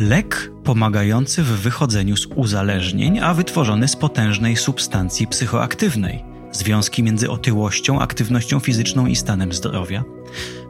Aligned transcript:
Lek 0.00 0.50
pomagający 0.64 1.42
w 1.42 1.46
wychodzeniu 1.46 2.16
z 2.16 2.26
uzależnień, 2.26 3.18
a 3.18 3.34
wytworzony 3.34 3.88
z 3.88 3.96
potężnej 3.96 4.56
substancji 4.56 5.26
psychoaktywnej. 5.26 6.24
Związki 6.52 7.02
między 7.02 7.30
otyłością, 7.30 8.00
aktywnością 8.00 8.60
fizyczną 8.60 9.06
i 9.06 9.16
stanem 9.16 9.52
zdrowia. 9.52 10.04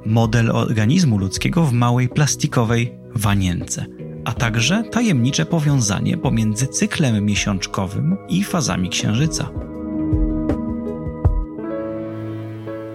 Model 0.07 0.51
organizmu 0.51 1.19
ludzkiego 1.19 1.65
w 1.65 1.73
małej 1.73 2.09
plastikowej 2.09 2.93
wanience, 3.15 3.87
a 4.25 4.33
także 4.33 4.85
tajemnicze 4.91 5.47
powiązanie 5.47 6.17
pomiędzy 6.17 6.67
cyklem 6.67 7.25
miesiączkowym 7.25 8.17
i 8.29 8.45
fazami 8.45 8.89
księżyca. 8.89 9.51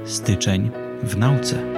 Styczeń 0.05 0.71
w 1.03 1.17
nauce. 1.17 1.74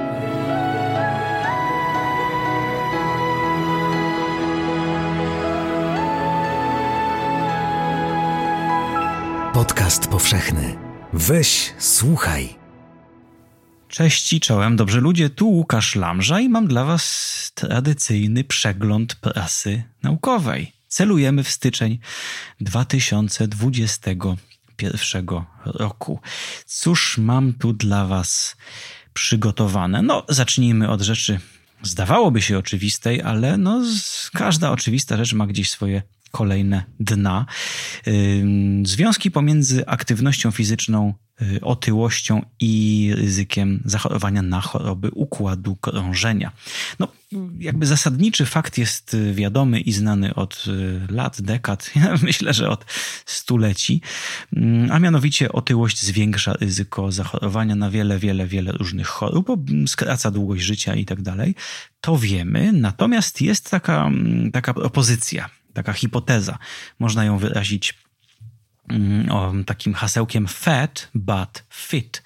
Podcast 9.57 10.07
powszechny. 10.07 10.77
Weź, 11.13 11.73
słuchaj. 11.79 12.55
Cześć 13.87 14.33
i 14.33 14.39
czołem, 14.39 14.75
dobrzy 14.75 15.01
ludzie, 15.01 15.29
tu 15.29 15.49
Łukasz 15.49 15.95
Lamża 15.95 16.39
i 16.39 16.49
mam 16.49 16.67
dla 16.67 16.85
Was 16.85 17.51
tradycyjny 17.55 18.43
przegląd 18.43 19.15
prasy 19.15 19.83
naukowej. 20.03 20.71
Celujemy 20.87 21.43
w 21.43 21.49
styczeń 21.49 21.99
2021 22.61 25.27
roku. 25.65 26.19
Cóż 26.65 27.17
mam 27.17 27.53
tu 27.53 27.73
dla 27.73 28.05
Was 28.05 28.57
przygotowane? 29.13 30.01
No, 30.01 30.25
zacznijmy 30.29 30.89
od 30.89 31.01
rzeczy 31.01 31.39
zdawałoby 31.81 32.41
się 32.41 32.57
oczywistej, 32.57 33.21
ale 33.21 33.57
no, 33.57 33.83
każda 34.33 34.71
oczywista 34.71 35.17
rzecz 35.17 35.33
ma 35.33 35.47
gdzieś 35.47 35.69
swoje 35.69 36.01
kolejne 36.31 36.83
dna. 36.99 37.45
Związki 38.83 39.31
pomiędzy 39.31 39.87
aktywnością 39.87 40.51
fizyczną, 40.51 41.13
y, 41.41 41.61
otyłością 41.61 42.41
i 42.59 43.11
ryzykiem 43.15 43.81
zachorowania 43.85 44.41
na 44.41 44.61
choroby 44.61 45.11
układu 45.11 45.75
krążenia. 45.75 46.51
No, 46.99 47.07
jakby 47.59 47.85
zasadniczy 47.85 48.45
fakt 48.45 48.77
jest 48.77 49.13
y, 49.13 49.33
wiadomy 49.33 49.79
i 49.79 49.93
znany 49.93 50.35
od 50.35 50.65
y, 50.67 51.13
lat, 51.13 51.41
dekad, 51.41 51.91
myślę, 52.23 52.53
że 52.53 52.69
od 52.69 52.85
stuleci, 53.25 54.01
a 54.91 54.99
mianowicie 54.99 55.51
otyłość 55.51 56.01
zwiększa 56.01 56.53
ryzyko 56.53 57.11
zachorowania 57.11 57.75
na 57.75 57.89
wiele, 57.89 58.19
wiele, 58.19 58.47
wiele 58.47 58.71
różnych 58.71 59.07
chorób, 59.07 59.47
skraca 59.87 60.31
długość 60.31 60.63
życia 60.63 60.95
i 60.95 61.05
tak 61.05 61.21
dalej. 61.21 61.55
To 62.01 62.17
wiemy, 62.17 62.71
natomiast 62.71 63.41
jest 63.41 63.69
taka, 63.69 64.11
taka 64.53 64.73
propozycja 64.73 65.49
taka 65.77 65.93
hipoteza. 65.93 66.57
Można 66.99 67.25
ją 67.25 67.37
wyrazić 67.37 67.93
mm, 68.89 69.63
takim 69.65 69.93
hasełkiem 69.93 70.47
fat 70.47 71.09
but 71.15 71.63
fit. 71.69 72.23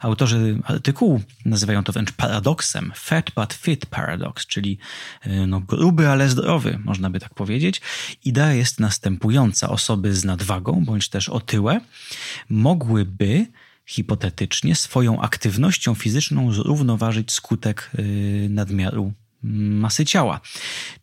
Autorzy 0.00 0.58
artykułu 0.64 1.20
nazywają 1.44 1.84
to 1.84 1.92
wręcz 1.92 2.12
paradoksem. 2.12 2.92
Fat 2.94 3.30
but 3.36 3.52
fit 3.54 3.86
paradox, 3.86 4.46
czyli 4.46 4.78
y, 5.26 5.46
no, 5.46 5.60
gruby, 5.60 6.08
ale 6.08 6.28
zdrowy, 6.28 6.78
można 6.84 7.10
by 7.10 7.20
tak 7.20 7.34
powiedzieć. 7.34 7.80
Idea 8.24 8.52
jest 8.52 8.80
następująca. 8.80 9.68
Osoby 9.68 10.14
z 10.14 10.24
nadwagą 10.24 10.84
bądź 10.84 11.08
też 11.08 11.28
otyłe 11.28 11.80
mogłyby 12.48 13.46
hipotetycznie 13.86 14.76
swoją 14.76 15.20
aktywnością 15.20 15.94
fizyczną 15.94 16.52
zrównoważyć 16.52 17.32
skutek 17.32 17.90
y, 17.98 18.46
nadmiaru 18.50 19.12
masy 19.42 20.04
ciała. 20.04 20.40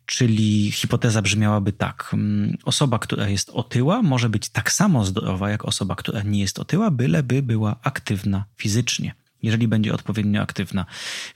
Czyli 0.06 0.72
hipoteza 0.72 1.22
brzmiałaby 1.22 1.72
tak: 1.72 2.16
osoba, 2.64 2.98
która 2.98 3.28
jest 3.28 3.50
otyła, 3.50 4.02
może 4.02 4.28
być 4.28 4.48
tak 4.48 4.72
samo 4.72 5.04
zdrowa 5.04 5.50
jak 5.50 5.64
osoba, 5.64 5.96
która 5.96 6.22
nie 6.22 6.40
jest 6.40 6.58
otyła, 6.58 6.90
byleby 6.90 7.42
była 7.42 7.76
aktywna 7.82 8.44
fizycznie. 8.56 9.14
Jeżeli 9.42 9.68
będzie 9.68 9.94
odpowiednio 9.94 10.42
aktywna 10.42 10.86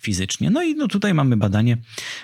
fizycznie. 0.00 0.50
No 0.50 0.62
i 0.62 0.74
no 0.74 0.88
tutaj 0.88 1.14
mamy 1.14 1.36
badanie, 1.36 1.76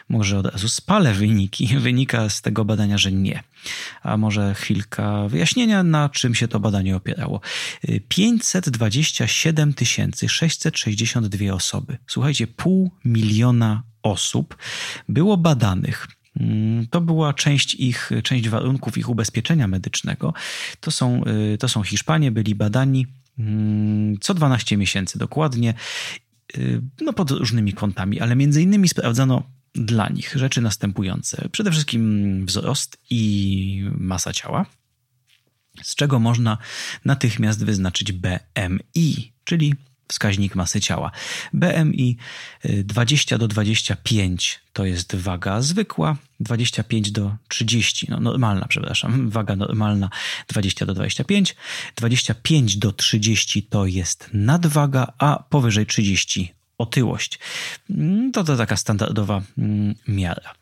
może 0.08 0.38
od 0.38 0.46
razu 0.46 0.68
spalę 0.68 1.14
wyniki. 1.14 1.66
Wynika 1.78 2.28
z 2.28 2.42
tego 2.42 2.64
badania, 2.64 2.98
że 2.98 3.12
nie. 3.12 3.42
A 4.02 4.16
może 4.16 4.54
chwilka 4.54 5.28
wyjaśnienia, 5.28 5.82
na 5.82 6.08
czym 6.08 6.34
się 6.34 6.48
to 6.48 6.60
badanie 6.60 6.96
opierało. 6.96 7.40
527 8.08 9.74
662 10.26 11.54
osoby. 11.54 11.98
Słuchajcie, 12.06 12.46
pół 12.46 12.90
miliona 13.04 13.82
osób 14.02 14.56
było 15.08 15.36
badanych. 15.36 16.08
Mm, 16.40 16.86
to 16.86 17.00
była 17.00 17.34
część 17.34 17.74
ich, 17.74 18.10
część 18.22 18.48
warunków 18.48 18.98
ich 18.98 19.08
ubezpieczenia 19.08 19.68
medycznego. 19.68 20.34
To 20.80 20.90
są, 20.90 21.22
y, 21.54 21.58
to 21.58 21.68
są 21.68 21.82
Hiszpanie, 21.82 22.30
byli 22.30 22.54
badani 22.54 23.06
mm, 23.38 24.18
co 24.20 24.34
12 24.34 24.76
miesięcy 24.76 25.18
dokładnie, 25.18 25.74
y, 26.56 26.82
no 27.00 27.12
pod 27.12 27.30
różnymi 27.30 27.72
kątami, 27.72 28.20
ale 28.20 28.36
między 28.36 28.62
innymi 28.62 28.88
sprawdzano 28.88 29.42
dla 29.74 30.08
nich 30.08 30.34
rzeczy 30.36 30.60
następujące. 30.60 31.48
Przede 31.52 31.70
wszystkim 31.70 32.46
wzrost 32.46 32.98
i 33.10 33.84
masa 33.98 34.32
ciała, 34.32 34.66
z 35.82 35.94
czego 35.94 36.18
można 36.18 36.58
natychmiast 37.04 37.64
wyznaczyć 37.64 38.12
BMI, 38.12 39.32
czyli 39.44 39.74
wskaźnik 40.10 40.54
masy 40.54 40.80
ciała. 40.80 41.10
BMI 41.52 42.16
20 42.64 43.36
y, 43.36 43.38
do 43.38 43.48
25 43.48 44.60
to 44.72 44.84
jest 44.84 45.16
waga 45.16 45.62
zwykła, 45.62 46.16
25 46.40 47.10
do 47.10 47.36
30, 47.48 48.06
no 48.10 48.20
normalna, 48.20 48.66
przepraszam, 48.68 49.30
waga 49.30 49.56
normalna 49.56 50.10
20 50.48 50.86
do 50.86 50.94
25, 50.94 51.56
25 51.96 52.76
do 52.76 52.92
30 52.92 53.62
to 53.62 53.86
jest 53.86 54.30
nadwaga, 54.32 55.12
a 55.18 55.44
powyżej 55.50 55.86
30 55.86 56.59
otyłość. 56.80 57.38
Mm, 57.90 58.32
to 58.32 58.44
to 58.44 58.56
taka 58.56 58.76
standardowa 58.76 59.42
mm, 59.58 59.94
miara. 60.08 60.54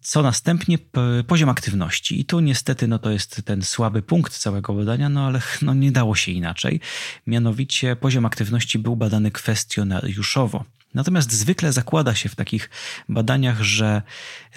Co 0.00 0.22
następnie? 0.22 0.78
Poziom 1.26 1.48
aktywności. 1.48 2.20
I 2.20 2.24
tu 2.24 2.40
niestety 2.40 2.88
no 2.88 2.98
to 2.98 3.10
jest 3.10 3.42
ten 3.44 3.62
słaby 3.62 4.02
punkt 4.02 4.38
całego 4.38 4.74
badania, 4.74 5.08
no 5.08 5.26
ale 5.26 5.42
no 5.62 5.74
nie 5.74 5.92
dało 5.92 6.14
się 6.14 6.32
inaczej. 6.32 6.80
Mianowicie 7.26 7.96
poziom 7.96 8.26
aktywności 8.26 8.78
był 8.78 8.96
badany 8.96 9.30
kwestionariuszowo. 9.30 10.64
Natomiast 10.96 11.32
zwykle 11.32 11.72
zakłada 11.72 12.14
się 12.14 12.28
w 12.28 12.34
takich 12.34 12.70
badaniach, 13.08 13.62
że, 13.62 14.02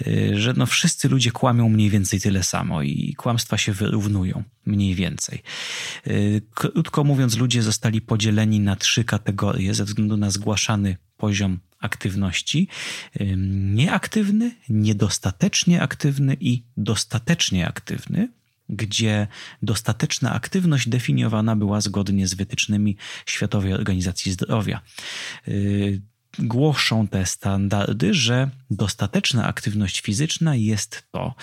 y, 0.06 0.32
że 0.40 0.52
no 0.56 0.66
wszyscy 0.66 1.08
ludzie 1.08 1.30
kłamią 1.30 1.68
mniej 1.68 1.90
więcej 1.90 2.20
tyle 2.20 2.42
samo 2.42 2.82
i 2.82 3.14
kłamstwa 3.18 3.58
się 3.58 3.72
wyrównują 3.72 4.42
mniej 4.66 4.94
więcej. 4.94 5.42
Y, 6.06 6.42
krótko 6.54 7.04
mówiąc, 7.04 7.36
ludzie 7.36 7.62
zostali 7.62 8.00
podzieleni 8.00 8.60
na 8.60 8.76
trzy 8.76 9.04
kategorie 9.04 9.74
ze 9.74 9.84
względu 9.84 10.16
na 10.16 10.30
zgłaszany 10.30 10.96
poziom 11.16 11.58
aktywności: 11.80 12.68
y, 13.20 13.34
nieaktywny, 13.74 14.54
niedostatecznie 14.68 15.82
aktywny 15.82 16.36
i 16.40 16.62
dostatecznie 16.76 17.68
aktywny 17.68 18.28
gdzie 18.72 19.26
dostateczna 19.62 20.32
aktywność 20.32 20.88
definiowana 20.88 21.56
była 21.56 21.80
zgodnie 21.80 22.28
z 22.28 22.34
wytycznymi 22.34 22.96
Światowej 23.26 23.72
Organizacji 23.72 24.32
Zdrowia 24.32 24.80
głoszą 26.38 27.08
te 27.08 27.26
standardy, 27.26 28.14
że 28.14 28.50
dostateczna 28.70 29.46
aktywność 29.46 30.00
fizyczna 30.00 30.54
jest 30.56 31.02
to 31.10 31.34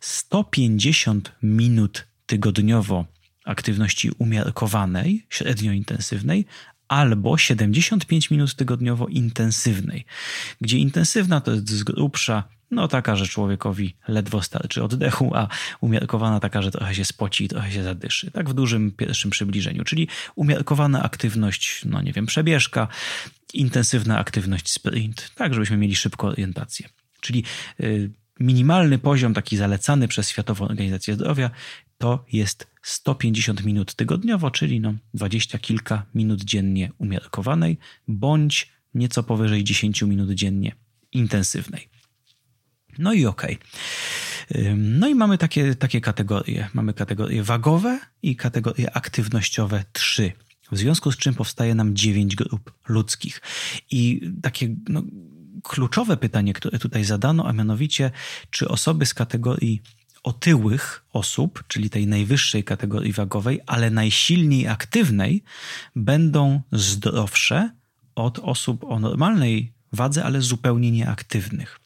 150 0.00 1.32
minut 1.42 2.06
tygodniowo 2.26 3.04
aktywności 3.44 4.10
umiarkowanej, 4.18 5.26
średnio 5.30 5.72
intensywnej, 5.72 6.46
albo 6.88 7.38
75 7.38 8.30
minut 8.30 8.54
tygodniowo 8.54 9.06
intensywnej, 9.06 10.04
gdzie 10.60 10.78
intensywna 10.78 11.40
to 11.40 11.50
jest 11.50 11.70
z 11.70 11.82
grubsza 11.82 12.44
no 12.70 12.88
taka, 12.88 13.16
że 13.16 13.26
człowiekowi 13.26 13.94
ledwo 14.08 14.42
starczy 14.42 14.84
oddechu, 14.84 15.34
a 15.34 15.48
umiarkowana 15.80 16.40
taka, 16.40 16.62
że 16.62 16.70
trochę 16.70 16.94
się 16.94 17.04
spoci 17.04 17.48
trochę 17.48 17.72
się 17.72 17.82
zadyszy. 17.82 18.30
Tak 18.30 18.50
w 18.50 18.54
dużym 18.54 18.92
pierwszym 18.92 19.30
przybliżeniu. 19.30 19.84
Czyli 19.84 20.08
umiarkowana 20.34 21.02
aktywność, 21.02 21.84
no 21.84 22.02
nie 22.02 22.12
wiem, 22.12 22.26
przebieżka, 22.26 22.88
intensywna 23.54 24.18
aktywność 24.18 24.72
sprint, 24.72 25.30
tak 25.34 25.54
żebyśmy 25.54 25.76
mieli 25.76 25.96
szybką 25.96 26.28
orientację. 26.28 26.88
Czyli 27.20 27.44
y, 27.80 28.10
minimalny 28.40 28.98
poziom 28.98 29.34
taki 29.34 29.56
zalecany 29.56 30.08
przez 30.08 30.28
Światową 30.28 30.68
Organizację 30.68 31.14
Zdrowia 31.14 31.50
to 31.98 32.24
jest 32.32 32.66
150 32.82 33.64
minut 33.64 33.94
tygodniowo, 33.94 34.50
czyli 34.50 34.80
no 34.80 34.94
20 35.14 35.58
kilka 35.58 36.06
minut 36.14 36.44
dziennie 36.44 36.92
umiarkowanej, 36.98 37.78
bądź 38.08 38.68
nieco 38.94 39.22
powyżej 39.22 39.64
10 39.64 40.02
minut 40.02 40.30
dziennie 40.30 40.72
intensywnej. 41.12 41.88
No 42.98 43.12
i 43.12 43.26
okej. 43.26 43.54
Okay. 43.54 44.74
No 44.76 45.08
i 45.08 45.14
mamy 45.14 45.38
takie, 45.38 45.74
takie 45.74 46.00
kategorie. 46.00 46.68
Mamy 46.74 46.94
kategorie 46.94 47.42
wagowe 47.42 48.00
i 48.22 48.36
kategorie 48.36 48.96
aktywnościowe 48.96 49.84
3. 49.92 50.32
W 50.72 50.78
związku 50.78 51.12
z 51.12 51.16
czym 51.16 51.34
powstaje 51.34 51.74
nam 51.74 51.96
9 51.96 52.36
grup 52.36 52.72
ludzkich. 52.88 53.42
I 53.90 54.30
takie 54.42 54.74
no, 54.88 55.02
kluczowe 55.62 56.16
pytanie, 56.16 56.52
które 56.52 56.78
tutaj 56.78 57.04
zadano, 57.04 57.48
a 57.48 57.52
mianowicie, 57.52 58.10
czy 58.50 58.68
osoby 58.68 59.06
z 59.06 59.14
kategorii 59.14 59.82
otyłych 60.22 61.04
osób, 61.12 61.64
czyli 61.68 61.90
tej 61.90 62.06
najwyższej 62.06 62.64
kategorii 62.64 63.12
wagowej, 63.12 63.60
ale 63.66 63.90
najsilniej 63.90 64.68
aktywnej, 64.68 65.42
będą 65.96 66.62
zdrowsze 66.72 67.70
od 68.14 68.38
osób 68.38 68.84
o 68.84 68.98
normalnej 68.98 69.72
wadze, 69.92 70.24
ale 70.24 70.42
zupełnie 70.42 70.90
nieaktywnych. 70.90 71.80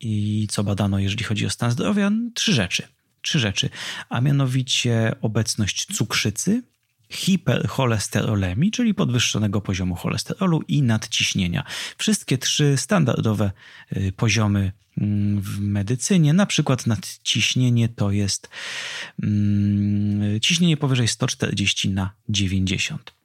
I 0.00 0.46
co 0.50 0.64
badano, 0.64 0.98
jeżeli 0.98 1.24
chodzi 1.24 1.46
o 1.46 1.50
stan 1.50 1.70
zdrowia? 1.70 2.10
Trzy 2.34 2.52
rzeczy. 2.52 2.88
Trzy 3.22 3.38
rzeczy, 3.38 3.70
a 4.08 4.20
mianowicie 4.20 5.12
obecność 5.20 5.86
cukrzycy, 5.96 6.62
hipercholesterolemii, 7.10 8.70
czyli 8.70 8.94
podwyższonego 8.94 9.60
poziomu 9.60 9.94
cholesterolu 9.94 10.62
i 10.68 10.82
nadciśnienia. 10.82 11.64
Wszystkie 11.98 12.38
trzy 12.38 12.76
standardowe 12.76 13.50
y, 13.96 14.12
poziomy 14.16 14.72
w 15.40 15.60
medycynie, 15.60 16.32
na 16.32 16.46
przykład 16.46 16.86
nadciśnienie 16.86 17.88
to 17.88 18.10
jest 18.10 18.48
mm, 19.22 20.40
ciśnienie 20.40 20.76
powyżej 20.76 21.08
140 21.08 21.90
na 21.90 22.10
90. 22.28 23.16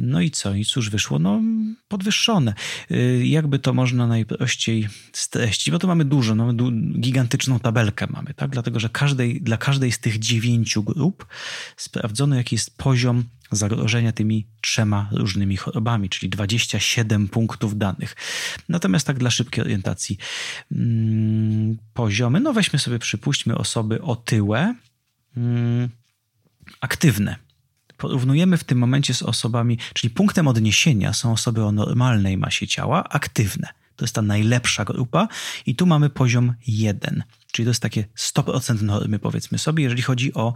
No 0.00 0.20
i 0.20 0.30
co? 0.30 0.54
I 0.54 0.64
cóż 0.64 0.90
wyszło? 0.90 1.18
No 1.18 1.40
podwyższone. 1.88 2.54
Y, 2.90 3.26
jakby 3.26 3.58
to 3.58 3.74
można 3.74 4.06
najprościej 4.06 4.88
streścić? 5.12 5.70
Bo 5.70 5.78
to 5.78 5.86
mamy 5.86 6.04
dużo, 6.04 6.34
no, 6.34 6.52
gigantyczną 7.00 7.60
tabelkę 7.60 8.06
mamy, 8.10 8.34
tak? 8.34 8.50
Dlatego, 8.50 8.80
że 8.80 8.88
każdej, 8.88 9.40
dla 9.40 9.56
każdej 9.56 9.92
z 9.92 9.98
tych 9.98 10.18
dziewięciu 10.18 10.82
grup 10.82 11.26
sprawdzono, 11.76 12.36
jaki 12.36 12.54
jest 12.54 12.76
poziom 12.76 13.24
zagrożenia 13.50 14.12
tymi 14.12 14.46
trzema 14.60 15.08
różnymi 15.12 15.56
chorobami, 15.56 16.08
czyli 16.08 16.30
27 16.30 17.28
punktów 17.28 17.78
danych. 17.78 18.16
Natomiast 18.68 19.06
tak 19.06 19.18
dla 19.18 19.30
szybkiej 19.30 19.64
orientacji 19.64 20.18
hmm, 20.72 21.78
poziomy, 21.94 22.40
no 22.40 22.52
weźmy 22.52 22.78
sobie, 22.78 22.98
przypuśćmy 22.98 23.56
osoby 23.56 24.02
otyłe, 24.02 24.74
hmm, 25.34 25.88
aktywne 26.80 27.36
porównujemy 27.98 28.56
w 28.56 28.64
tym 28.64 28.78
momencie 28.78 29.14
z 29.14 29.22
osobami, 29.22 29.78
czyli 29.94 30.10
punktem 30.10 30.48
odniesienia 30.48 31.12
są 31.12 31.32
osoby 31.32 31.64
o 31.64 31.72
normalnej 31.72 32.36
masie 32.36 32.66
ciała, 32.66 33.04
aktywne. 33.04 33.68
To 33.96 34.04
jest 34.04 34.14
ta 34.14 34.22
najlepsza 34.22 34.84
grupa 34.84 35.28
i 35.66 35.74
tu 35.74 35.86
mamy 35.86 36.10
poziom 36.10 36.54
1. 36.66 37.22
Czyli 37.58 37.66
to 37.66 37.70
jest 37.70 37.82
takie 37.82 38.04
100% 38.16 38.82
normy, 38.82 39.18
powiedzmy 39.18 39.58
sobie, 39.58 39.82
jeżeli 39.82 40.02
chodzi 40.02 40.34
o 40.34 40.54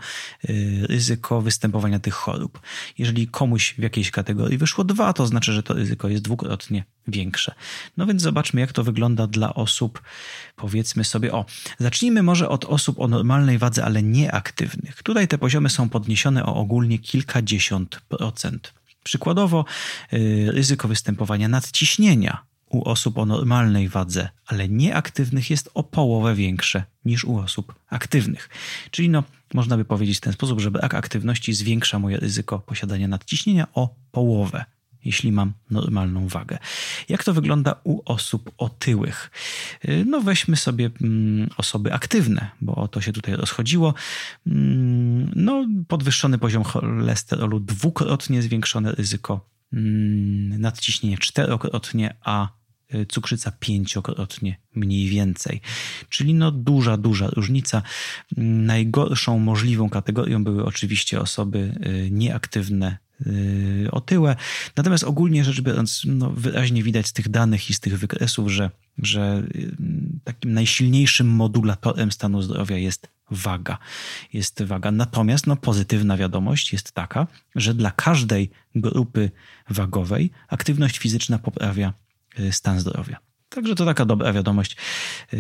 y, 0.50 0.86
ryzyko 0.88 1.40
występowania 1.40 1.98
tych 1.98 2.14
chorób. 2.14 2.60
Jeżeli 2.98 3.28
komuś 3.28 3.74
w 3.78 3.82
jakiejś 3.82 4.10
kategorii 4.10 4.58
wyszło 4.58 4.84
2, 4.84 5.12
to 5.12 5.26
znaczy, 5.26 5.52
że 5.52 5.62
to 5.62 5.74
ryzyko 5.74 6.08
jest 6.08 6.22
dwukrotnie 6.22 6.84
większe. 7.08 7.54
No 7.96 8.06
więc 8.06 8.22
zobaczmy, 8.22 8.60
jak 8.60 8.72
to 8.72 8.84
wygląda 8.84 9.26
dla 9.26 9.54
osób, 9.54 10.02
powiedzmy 10.56 11.04
sobie, 11.04 11.32
o, 11.32 11.44
zacznijmy 11.78 12.22
może 12.22 12.48
od 12.48 12.64
osób 12.64 13.00
o 13.00 13.08
normalnej 13.08 13.58
wadze, 13.58 13.84
ale 13.84 14.02
nieaktywnych. 14.02 15.02
Tutaj 15.02 15.28
te 15.28 15.38
poziomy 15.38 15.70
są 15.70 15.88
podniesione 15.88 16.46
o 16.46 16.54
ogólnie 16.54 16.98
kilkadziesiąt 16.98 18.00
procent. 18.08 18.74
Przykładowo, 19.04 19.64
y, 20.12 20.48
ryzyko 20.52 20.88
występowania 20.88 21.48
nadciśnienia 21.48 22.51
u 22.72 22.88
osób 22.88 23.18
o 23.18 23.26
normalnej 23.26 23.88
wadze, 23.88 24.28
ale 24.46 24.68
nieaktywnych 24.68 25.50
jest 25.50 25.70
o 25.74 25.82
połowę 25.82 26.34
większe 26.34 26.84
niż 27.04 27.24
u 27.24 27.38
osób 27.38 27.74
aktywnych. 27.90 28.48
Czyli 28.90 29.08
no, 29.08 29.22
można 29.54 29.76
by 29.76 29.84
powiedzieć 29.84 30.18
w 30.18 30.20
ten 30.20 30.32
sposób, 30.32 30.60
że 30.60 30.70
brak 30.70 30.94
aktywności 30.94 31.52
zwiększa 31.52 31.98
moje 31.98 32.16
ryzyko 32.16 32.58
posiadania 32.58 33.08
nadciśnienia 33.08 33.66
o 33.74 33.94
połowę, 34.12 34.64
jeśli 35.04 35.32
mam 35.32 35.52
normalną 35.70 36.28
wagę. 36.28 36.58
Jak 37.08 37.24
to 37.24 37.34
wygląda 37.34 37.74
u 37.84 38.02
osób 38.04 38.50
otyłych? 38.58 39.30
Y, 39.84 40.04
no 40.08 40.20
weźmy 40.20 40.56
sobie 40.56 40.90
mm, 41.02 41.50
osoby 41.56 41.92
aktywne, 41.92 42.50
bo 42.60 42.74
o 42.74 42.88
to 42.88 43.00
się 43.00 43.12
tutaj 43.12 43.36
rozchodziło. 43.36 43.94
Mm, 44.46 45.32
no 45.36 45.66
podwyższony 45.88 46.38
poziom 46.38 46.62
cholesterolu, 46.64 47.60
dwukrotnie 47.60 48.42
zwiększone 48.42 48.92
ryzyko 48.92 49.48
mm, 49.72 50.60
nadciśnienie 50.60 51.18
czterokrotnie, 51.18 52.14
a 52.24 52.61
cukrzyca 53.08 53.52
pięciokrotnie 53.60 54.56
mniej 54.74 55.08
więcej. 55.08 55.60
Czyli 56.08 56.34
no 56.34 56.50
duża, 56.50 56.96
duża 56.96 57.30
różnica. 57.30 57.82
Najgorszą 58.36 59.38
możliwą 59.38 59.90
kategorią 59.90 60.44
były 60.44 60.64
oczywiście 60.64 61.20
osoby 61.20 61.74
y, 61.86 62.10
nieaktywne, 62.10 62.98
y, 63.26 63.88
otyłe. 63.90 64.36
Natomiast 64.76 65.04
ogólnie 65.04 65.44
rzecz 65.44 65.60
biorąc, 65.60 66.02
no 66.06 66.30
wyraźnie 66.30 66.82
widać 66.82 67.06
z 67.06 67.12
tych 67.12 67.28
danych 67.28 67.70
i 67.70 67.74
z 67.74 67.80
tych 67.80 67.98
wykresów, 67.98 68.50
że, 68.50 68.70
że 68.98 69.42
takim 70.24 70.52
najsilniejszym 70.52 71.28
modulatorem 71.28 72.12
stanu 72.12 72.42
zdrowia 72.42 72.76
jest 72.76 73.08
waga. 73.30 73.78
Jest 74.32 74.62
waga. 74.62 74.90
Natomiast 74.90 75.46
no, 75.46 75.56
pozytywna 75.56 76.16
wiadomość 76.16 76.72
jest 76.72 76.92
taka, 76.92 77.26
że 77.54 77.74
dla 77.74 77.90
każdej 77.90 78.50
grupy 78.74 79.30
wagowej 79.70 80.30
aktywność 80.48 80.98
fizyczna 80.98 81.38
poprawia 81.38 81.92
stan 82.50 82.80
zdrowia. 82.80 83.16
Także 83.48 83.74
to 83.74 83.84
taka 83.84 84.04
dobra 84.04 84.32
wiadomość 84.32 84.76
y, 85.34 85.36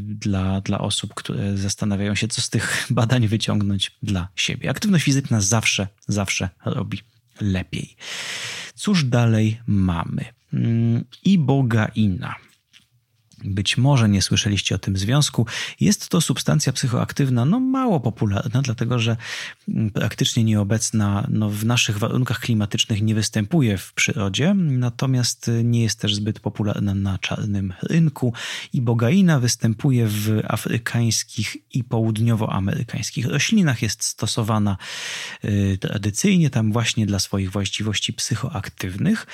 dla, 0.00 0.60
dla 0.60 0.78
osób, 0.78 1.14
które 1.14 1.56
zastanawiają 1.56 2.14
się, 2.14 2.28
co 2.28 2.42
z 2.42 2.50
tych 2.50 2.86
badań 2.90 3.28
wyciągnąć 3.28 3.92
dla 4.02 4.28
siebie. 4.36 4.70
Aktywność 4.70 5.04
fizyczna 5.04 5.40
zawsze, 5.40 5.88
zawsze 6.08 6.48
robi 6.64 7.00
lepiej. 7.40 7.96
Cóż 8.74 9.04
dalej 9.04 9.60
mamy? 9.66 10.24
Mm, 10.52 11.04
Ibogaina. 11.24 12.34
Być 13.44 13.76
może 13.76 14.08
nie 14.08 14.22
słyszeliście 14.22 14.74
o 14.74 14.78
tym 14.78 14.96
związku. 14.96 15.46
Jest 15.80 16.08
to 16.08 16.20
substancja 16.20 16.72
psychoaktywna, 16.72 17.44
no 17.44 17.60
mało 17.60 18.00
popularna, 18.00 18.62
dlatego 18.62 18.98
że 18.98 19.16
mm, 19.68 19.90
praktycznie 19.90 20.44
nieobecna 20.44 21.26
no, 21.30 21.50
w 21.50 21.64
naszych 21.64 21.98
warunkach 21.98 22.40
klimatycznych 22.40 23.02
nie 23.02 23.14
występuje 23.14 23.78
w 23.78 23.92
przyrodzie, 23.92 24.54
natomiast 24.54 25.50
nie 25.64 25.82
jest 25.82 26.00
też 26.00 26.14
zbyt 26.14 26.40
popularna 26.40 26.94
na 26.94 27.18
czarnym 27.18 27.72
rynku. 27.82 28.32
I 28.72 28.82
bogaina 28.82 29.40
występuje 29.40 30.06
w 30.06 30.40
afrykańskich 30.48 31.56
i 31.74 31.84
południowoamerykańskich 31.84 33.26
roślinach. 33.26 33.82
Jest 33.82 34.04
stosowana 34.04 34.76
y, 35.44 35.78
tradycyjnie 35.80 36.50
tam 36.50 36.72
właśnie 36.72 37.06
dla 37.06 37.18
swoich 37.18 37.50
właściwości 37.50 38.12
psychoaktywnych. 38.12 39.26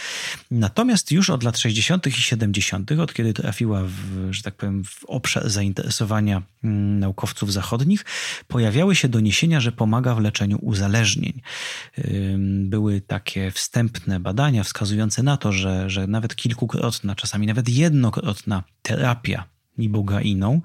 Natomiast 0.51 1.13
już 1.13 1.31
od 1.31 1.43
lat 1.43 1.59
60. 1.59 2.07
i 2.07 2.13
70., 2.13 2.93
od 2.93 3.15
kiedy 3.15 3.35
trafiła 3.35 3.83
w 3.85 3.96
że 4.31 4.43
tak 4.43 4.55
powiem, 4.55 4.85
w 4.85 5.05
obszar 5.05 5.51
zainteresowania 5.51 6.43
mm, 6.65 6.99
naukowców 6.99 7.53
zachodnich, 7.53 8.05
pojawiały 8.49 8.97
się 8.97 9.09
doniesienia, 9.09 9.61
że 9.61 9.73
pomaga 9.73 10.15
w 10.15 10.21
leczeniu 10.21 10.59
uzależnień. 10.63 11.41
Były 12.65 13.01
takie 13.01 13.51
wstępne 13.51 14.21
badania 14.21 14.65
wskazujące 14.65 15.23
na 15.23 15.37
to, 15.37 15.53
że, 15.53 15.91
że 15.91 16.07
nawet 16.07 16.37
kilkukrotna, 16.37 17.15
czasami 17.15 17.47
nawet 17.47 17.69
jednokrotna 17.69 18.63
terapia 18.83 19.45
ibogainą 19.79 20.61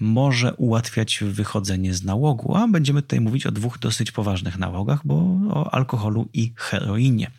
może 0.00 0.54
ułatwiać 0.54 1.24
wychodzenie 1.26 1.94
z 1.94 2.04
nałogu, 2.04 2.56
a 2.56 2.68
będziemy 2.68 3.02
tutaj 3.02 3.20
mówić 3.20 3.46
o 3.46 3.52
dwóch 3.52 3.78
dosyć 3.78 4.12
poważnych 4.12 4.58
nałogach, 4.58 5.00
bo 5.04 5.14
o 5.50 5.74
alkoholu 5.74 6.28
i 6.32 6.52
heroinie, 6.56 7.30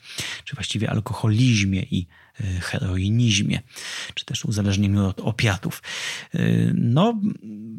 czy 0.44 0.56
właściwie 0.56 0.90
alkoholizmie 0.90 1.82
i 1.82 2.08
heroinizmie, 2.62 3.60
czy 4.14 4.26
też 4.26 4.46
uzależnieniu 4.46 5.06
od 5.06 5.20
opiatów. 5.20 5.84
E, 6.34 6.40
no, 6.74 7.22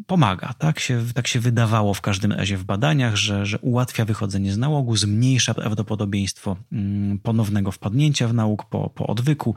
pomaga, 0.06 0.52
tak 0.58 0.80
się, 0.80 1.04
tak 1.14 1.26
się 1.26 1.40
wydawało 1.40 1.94
w 1.94 2.00
każdym 2.00 2.32
razie 2.32 2.56
w 2.56 2.64
badaniach, 2.64 3.16
że, 3.16 3.46
że 3.46 3.58
ułatwia 3.58 4.04
wychodzenie 4.04 4.52
z 4.52 4.58
nałogu, 4.58 4.96
zmniejsza 4.96 5.54
prawdopodobieństwo 5.54 6.56
mm, 6.72 7.18
ponownego 7.18 7.72
wpadnięcia 7.72 8.28
w 8.28 8.34
nałóg 8.34 8.64
po, 8.64 8.90
po 8.90 9.06
odwyku. 9.06 9.54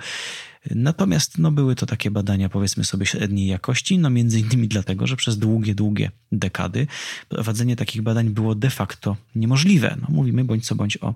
Natomiast 0.72 1.38
no, 1.38 1.52
były 1.52 1.76
to 1.76 1.86
takie 1.86 2.12
badania, 2.12 2.50
powiedzmy 2.50 2.84
sobie, 2.84 3.06
średniej 3.06 3.48
jakości, 3.48 4.00
no 4.00 4.10
między 4.10 4.40
innymi 4.40 4.68
dlatego, 4.68 5.08
że 5.08 5.16
przez 5.16 5.38
długie, 5.38 5.76
długie 5.76 6.12
dekady 6.32 6.88
prowadzenie 7.30 7.76
takich 7.76 8.02
badań 8.02 8.30
było 8.30 8.56
de 8.56 8.70
facto 8.70 9.18
niemożliwe. 9.36 9.98
No, 10.02 10.08
mówimy 10.10 10.44
bądź 10.44 10.66
co 10.66 10.76
bądź 10.76 10.98
o 10.98 11.14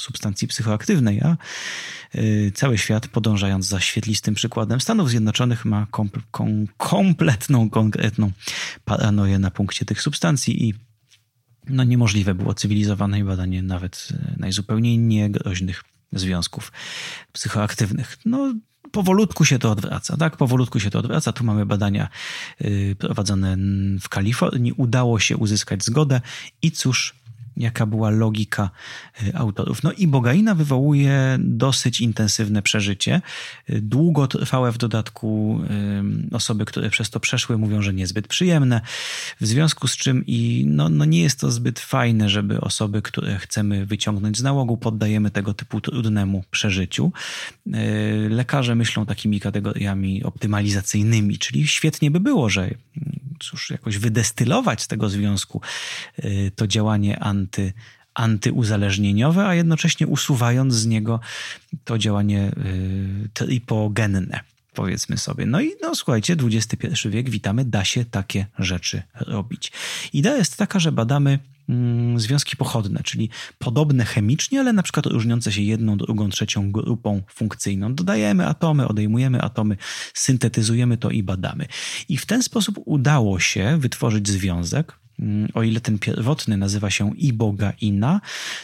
substancji 0.00 0.48
psychoaktywnej, 0.48 1.20
a 1.20 1.36
y, 2.14 2.52
cały 2.54 2.78
świat, 2.78 3.08
podążając 3.08 3.66
za 3.66 3.80
świetlistym 3.80 4.34
przykładem 4.34 4.80
Stanów 4.80 5.10
Zjednoczonych, 5.10 5.64
ma 5.64 5.86
kom 5.90 6.10
kom 6.30 6.66
kompletną, 6.76 7.70
konkretną 7.70 8.30
paranoję 8.84 9.38
na 9.38 9.50
punkcie 9.50 9.84
tych 9.84 10.02
substancji 10.02 10.68
i 10.68 10.74
no, 11.68 11.84
niemożliwe 11.84 12.34
było 12.34 12.54
cywilizowane 12.54 13.24
badanie 13.24 13.62
nawet 13.62 14.08
y, 14.10 14.38
najzupełniej 14.38 14.98
niegroźnych 14.98 15.84
związków 16.12 16.72
psychoaktywnych. 17.32 18.18
No, 18.24 18.54
powolutku 18.92 19.44
się 19.44 19.58
to 19.58 19.70
odwraca, 19.70 20.16
tak? 20.16 20.36
Powolutku 20.36 20.80
się 20.80 20.90
to 20.90 20.98
odwraca. 20.98 21.32
Tu 21.32 21.44
mamy 21.44 21.66
badania 21.66 22.08
y, 22.60 22.96
prowadzone 22.98 23.56
w 24.00 24.08
Kalifornii. 24.08 24.72
Udało 24.72 25.20
się 25.20 25.36
uzyskać 25.36 25.84
zgodę 25.84 26.20
i 26.62 26.70
cóż 26.70 27.14
jaka 27.56 27.86
była 27.86 28.10
logika 28.10 28.70
y, 29.22 29.36
autorów. 29.36 29.82
No 29.82 29.92
i 29.92 30.06
bogaina 30.06 30.54
wywołuje 30.54 31.36
dosyć 31.38 32.00
intensywne 32.00 32.62
przeżycie, 32.62 33.22
y, 33.70 33.80
długotrwałe 33.80 34.72
w 34.72 34.78
dodatku 34.78 35.60
osoby, 36.32 36.64
które 36.64 36.90
przez 36.90 37.10
to 37.10 37.20
przeszły, 37.20 37.58
mówią, 37.58 37.82
że 37.82 37.94
niezbyt 37.94 38.28
przyjemne, 38.28 38.80
w 39.40 39.46
związku 39.46 39.88
z 39.88 39.96
czym 39.96 40.24
i 40.26 40.64
no, 40.66 40.88
no 40.88 41.04
nie 41.04 41.22
jest 41.22 41.40
to 41.40 41.50
zbyt 41.50 41.80
fajne, 41.80 42.28
żeby 42.28 42.60
osoby, 42.60 43.02
które 43.02 43.38
chcemy 43.38 43.86
wyciągnąć 43.86 44.38
z 44.38 44.42
nałogu, 44.42 44.76
poddajemy 44.76 45.30
tego 45.30 45.54
typu 45.54 45.80
trudnemu 45.80 46.44
przeżyciu. 46.50 47.12
Y, 47.66 48.28
lekarze 48.30 48.74
myślą 48.74 49.06
takimi 49.06 49.40
kategoriami 49.40 50.24
optymalizacyjnymi, 50.24 51.38
czyli 51.38 51.66
świetnie 51.66 52.10
by 52.10 52.20
było, 52.20 52.50
że 52.50 52.70
cóż, 53.40 53.70
jakoś 53.70 53.98
wydestylować 53.98 54.82
z 54.82 54.88
tego 54.88 55.08
związku 55.08 55.60
to 56.56 56.66
działanie 56.66 57.18
anty 57.18 57.45
anty, 57.46 57.72
antyuzależnieniowe, 58.14 59.46
a 59.46 59.54
jednocześnie 59.54 60.06
usuwając 60.06 60.74
z 60.74 60.86
niego 60.86 61.20
to 61.84 61.98
działanie 61.98 62.52
y, 62.66 63.28
tripogenne 63.32 64.40
powiedzmy 64.76 65.18
sobie. 65.18 65.46
No 65.46 65.60
i 65.60 65.72
no 65.82 65.94
słuchajcie, 65.94 66.36
XXI 66.52 67.08
wiek, 67.08 67.30
witamy, 67.30 67.64
da 67.64 67.84
się 67.84 68.04
takie 68.04 68.46
rzeczy 68.58 69.02
robić. 69.14 69.72
Idea 70.12 70.36
jest 70.36 70.56
taka, 70.56 70.78
że 70.78 70.92
badamy 70.92 71.38
mm, 71.68 72.20
związki 72.20 72.56
pochodne, 72.56 73.00
czyli 73.04 73.30
podobne 73.58 74.04
chemicznie, 74.04 74.60
ale 74.60 74.72
na 74.72 74.82
przykład 74.82 75.06
różniące 75.06 75.52
się 75.52 75.62
jedną, 75.62 75.96
drugą, 75.96 76.28
trzecią 76.28 76.72
grupą 76.72 77.22
funkcyjną. 77.28 77.94
Dodajemy 77.94 78.46
atomy, 78.46 78.88
odejmujemy 78.88 79.42
atomy, 79.42 79.76
syntetyzujemy 80.14 80.96
to 80.96 81.10
i 81.10 81.22
badamy. 81.22 81.66
I 82.08 82.16
w 82.16 82.26
ten 82.26 82.42
sposób 82.42 82.80
udało 82.84 83.40
się 83.40 83.78
wytworzyć 83.78 84.28
związek, 84.28 84.98
o 85.54 85.62
ile 85.62 85.80
ten 85.80 85.98
pierwotny 85.98 86.56
nazywa 86.56 86.90
się 86.90 87.16
ibogaina, 87.16 88.20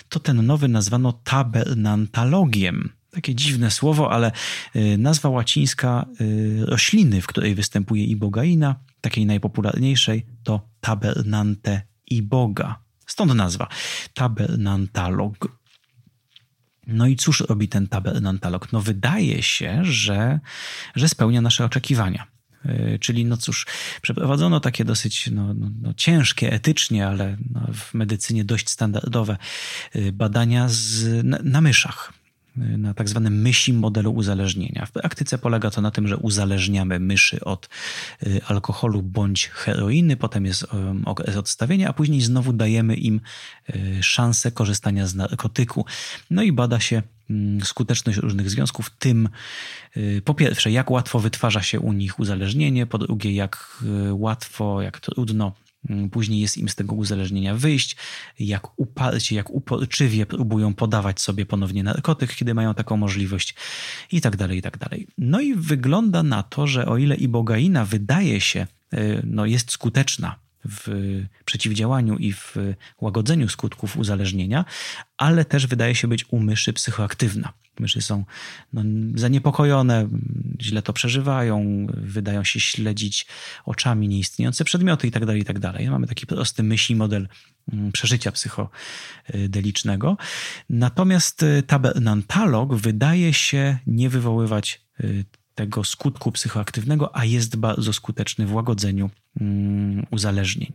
to 0.08 0.20
ten 0.20 0.46
nowy 0.46 0.68
nazwano 0.68 1.12
tabernantalogiem. 1.12 2.92
Takie 3.10 3.34
dziwne 3.34 3.70
słowo, 3.70 4.12
ale 4.12 4.32
y, 4.76 4.98
nazwa 4.98 5.28
łacińska 5.28 6.06
y, 6.20 6.66
rośliny, 6.66 7.20
w 7.20 7.26
której 7.26 7.54
występuje 7.54 8.04
ibogaina, 8.04 8.76
takiej 9.00 9.26
najpopularniejszej, 9.26 10.26
to 10.42 10.68
tabernante 10.80 11.82
iboga. 12.06 12.78
Stąd 13.06 13.34
nazwa 13.34 13.68
tabernantalog. 14.14 15.62
No 16.86 17.06
i 17.06 17.16
cóż 17.16 17.40
robi 17.40 17.68
ten 17.68 17.86
tabernantalog? 17.86 18.72
No 18.72 18.80
wydaje 18.80 19.42
się, 19.42 19.84
że, 19.84 20.40
że 20.94 21.08
spełnia 21.08 21.40
nasze 21.40 21.64
oczekiwania. 21.64 22.26
E, 22.64 22.98
czyli 22.98 23.24
no 23.24 23.36
cóż, 23.36 23.66
przeprowadzono 24.02 24.60
takie 24.60 24.84
dosyć 24.84 25.30
no, 25.30 25.54
no, 25.54 25.70
no 25.82 25.94
ciężkie 25.94 26.52
etycznie, 26.52 27.06
ale 27.06 27.36
no 27.50 27.60
w 27.74 27.94
medycynie 27.94 28.44
dość 28.44 28.68
standardowe 28.68 29.36
e, 29.92 30.12
badania 30.12 30.66
z, 30.68 31.04
na, 31.24 31.38
na 31.42 31.60
myszach 31.60 32.12
na 32.56 32.94
tak 32.94 33.08
zwanym 33.08 33.42
mysim 33.42 33.78
modelu 33.78 34.12
uzależnienia. 34.12 34.86
W 34.86 34.92
praktyce 34.92 35.38
polega 35.38 35.70
to 35.70 35.80
na 35.80 35.90
tym, 35.90 36.08
że 36.08 36.16
uzależniamy 36.16 37.00
myszy 37.00 37.44
od 37.44 37.68
y, 38.22 38.40
alkoholu 38.46 39.02
bądź 39.02 39.48
heroiny, 39.48 40.16
potem 40.16 40.46
jest 40.46 40.66
okres 41.04 41.36
odstawienia, 41.36 41.88
a 41.88 41.92
później 41.92 42.20
znowu 42.20 42.52
dajemy 42.52 42.94
im 42.94 43.20
y, 43.70 44.02
szansę 44.02 44.52
korzystania 44.52 45.06
z 45.06 45.14
narkotyku. 45.14 45.86
No 46.30 46.42
i 46.42 46.52
bada 46.52 46.80
się 46.80 47.02
skuteczność 47.64 48.18
różnych 48.18 48.50
związków, 48.50 48.90
tym 48.98 49.28
y, 49.96 50.22
po 50.24 50.34
pierwsze, 50.34 50.70
jak 50.70 50.90
łatwo 50.90 51.18
wytwarza 51.18 51.62
się 51.62 51.80
u 51.80 51.92
nich 51.92 52.18
uzależnienie, 52.18 52.86
po 52.86 52.98
drugie, 52.98 53.32
jak 53.32 53.82
łatwo, 54.12 54.82
jak 54.82 55.00
trudno 55.00 55.52
Mm, 55.90 56.10
później 56.10 56.40
jest 56.40 56.58
im 56.58 56.68
z 56.68 56.74
tego 56.74 56.94
uzależnienia 56.94 57.54
wyjść, 57.54 57.96
jak 58.38 58.80
uparcie, 58.80 59.36
jak 59.36 59.50
uporczywie 59.50 60.26
próbują 60.26 60.74
podawać 60.74 61.20
sobie 61.20 61.46
ponownie 61.46 61.82
narkotyk, 61.82 62.34
kiedy 62.34 62.54
mają 62.54 62.74
taką 62.74 62.96
możliwość 62.96 63.54
i 64.12 64.20
tak 64.20 64.36
dalej, 64.36 64.58
i 64.58 64.62
tak 64.62 64.78
dalej. 64.78 65.06
No 65.18 65.40
i 65.40 65.54
wygląda 65.54 66.22
na 66.22 66.42
to, 66.42 66.66
że 66.66 66.86
o 66.86 66.96
ile 66.96 67.14
ibogaina 67.14 67.84
wydaje 67.84 68.40
się, 68.40 68.66
y, 68.94 69.22
no 69.26 69.46
jest 69.46 69.72
skuteczna 69.72 70.36
w 70.64 70.88
przeciwdziałaniu 71.44 72.16
i 72.16 72.32
w 72.32 72.56
łagodzeniu 73.00 73.48
skutków 73.48 73.96
uzależnienia, 73.96 74.64
ale 75.16 75.44
też 75.44 75.66
wydaje 75.66 75.94
się 75.94 76.08
być 76.08 76.24
u 76.30 76.38
myszy 76.38 76.72
psychoaktywna. 76.72 77.52
Myszy 77.80 78.00
są 78.00 78.24
no, 78.72 78.82
zaniepokojone, 79.14 80.08
źle 80.60 80.82
to 80.82 80.92
przeżywają, 80.92 81.86
wydają 81.94 82.44
się 82.44 82.60
śledzić 82.60 83.26
oczami 83.64 84.08
nieistniejące 84.08 84.64
przedmioty 84.64 85.06
itd. 85.06 85.26
Tak 85.26 85.36
itd. 85.36 85.72
Tak 85.72 85.90
Mamy 85.90 86.06
taki 86.06 86.26
prosty 86.26 86.62
myśli 86.62 86.96
model 86.96 87.28
mm, 87.72 87.92
przeżycia 87.92 88.32
psychodelicznego. 88.32 90.16
Natomiast 90.70 91.42
y, 91.42 91.62
tabernantalog 91.62 92.74
wydaje 92.74 93.34
się 93.34 93.78
nie 93.86 94.10
wywoływać 94.10 94.80
y, 95.00 95.24
tego 95.54 95.84
skutku 95.84 96.32
psychoaktywnego, 96.32 97.16
a 97.16 97.24
jest 97.24 97.56
bardzo 97.56 97.92
skuteczny 97.92 98.46
w 98.46 98.54
łagodzeniu 98.54 99.10
mm, 99.40 100.06
uzależnień. 100.10 100.72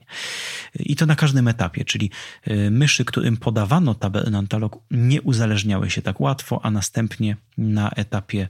I 0.79 0.95
to 0.95 1.05
na 1.05 1.15
każdym 1.15 1.47
etapie, 1.47 1.85
czyli 1.85 2.11
y, 2.47 2.71
myszy, 2.71 3.05
którym 3.05 3.37
podawano 3.37 3.95
tabernantalog, 3.95 4.77
nie 4.91 5.21
uzależniały 5.21 5.89
się 5.89 6.01
tak 6.01 6.21
łatwo, 6.21 6.59
a 6.63 6.71
następnie 6.71 7.37
na 7.57 7.89
etapie 7.89 8.49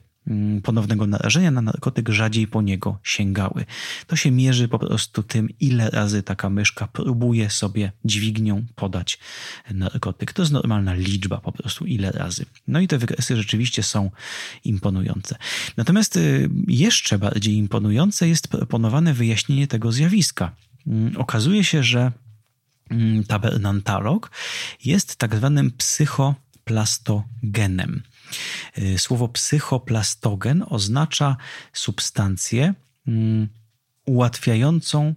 ponownego 0.64 1.08
narażenia 1.08 1.52
na 1.52 1.62
narkotyk 1.62 2.10
rzadziej 2.10 2.48
po 2.48 2.62
niego 2.62 3.00
sięgały. 3.04 3.66
To 4.08 4.16
się 4.16 4.32
mierzy 4.32 4.68
po 4.68 4.80
prostu 4.80 5.24
tym, 5.24 5.50
ile 5.60 5.90
razy 5.90 6.24
taka 6.24 6.50
myszka 6.50 6.88
próbuje 6.88 7.50
sobie 7.50 7.92
dźwignią 8.06 8.66
podać 8.76 9.20
narkotyk. 9.72 10.34
To 10.34 10.42
jest 10.42 10.52
normalna 10.52 10.94
liczba 10.94 11.38
po 11.38 11.52
prostu, 11.52 11.86
ile 11.86 12.12
razy. 12.12 12.46
No 12.68 12.80
i 12.80 12.88
te 12.88 12.98
wykresy 12.98 13.38
rzeczywiście 13.38 13.84
są 13.84 14.12
imponujące. 14.64 15.36
Natomiast 15.78 16.18
y, 16.18 16.50
jeszcze 16.68 17.20
bardziej 17.20 17.56
imponujące 17.56 18.28
jest 18.28 18.48
proponowane 18.48 19.14
wyjaśnienie 19.14 19.68
tego 19.68 19.92
zjawiska. 19.92 20.56
Mm, 20.88 21.18
okazuje 21.18 21.64
się, 21.64 21.84
że 21.84 22.12
mm, 22.90 23.24
tabernantalog 23.24 24.32
jest 24.86 25.16
tak 25.16 25.36
zwanym 25.36 25.72
psychoplastogenem. 25.72 28.02
Y, 28.78 28.98
słowo 28.98 29.28
psychoplastogen 29.28 30.64
oznacza 30.70 31.38
substancję 31.74 32.74
mm, 33.08 33.48
ułatwiającą 34.06 35.16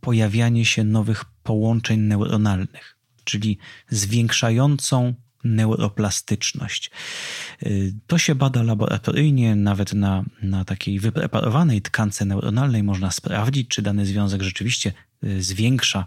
pojawianie 0.00 0.64
się 0.64 0.84
nowych 0.84 1.24
połączeń 1.42 2.00
neuronalnych, 2.00 2.96
czyli 3.24 3.58
zwiększającą 3.90 5.14
neuroplastyczność. 5.44 6.90
Y, 7.62 7.94
to 8.06 8.18
się 8.18 8.34
bada 8.34 8.62
laboratoryjnie, 8.62 9.56
nawet 9.56 9.92
na, 9.92 10.24
na 10.42 10.64
takiej 10.64 11.00
wypreparowanej 11.00 11.82
tkance 11.82 12.24
neuronalnej 12.24 12.82
można 12.82 13.10
sprawdzić, 13.10 13.68
czy 13.68 13.82
dany 13.82 14.06
związek 14.06 14.42
rzeczywiście 14.42 14.92
y, 15.24 15.42
zwiększa 15.42 16.06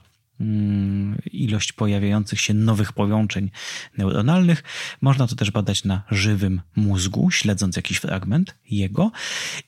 ilość 1.31 1.73
pojawiających 1.73 2.41
się 2.41 2.53
nowych 2.53 2.93
połączeń 2.93 3.51
neuronalnych. 3.97 4.63
Można 5.01 5.27
to 5.27 5.35
też 5.35 5.51
badać 5.51 5.83
na 5.83 6.03
żywym 6.11 6.61
mózgu, 6.75 7.31
śledząc 7.31 7.75
jakiś 7.75 7.97
fragment 7.97 8.55
jego. 8.69 9.11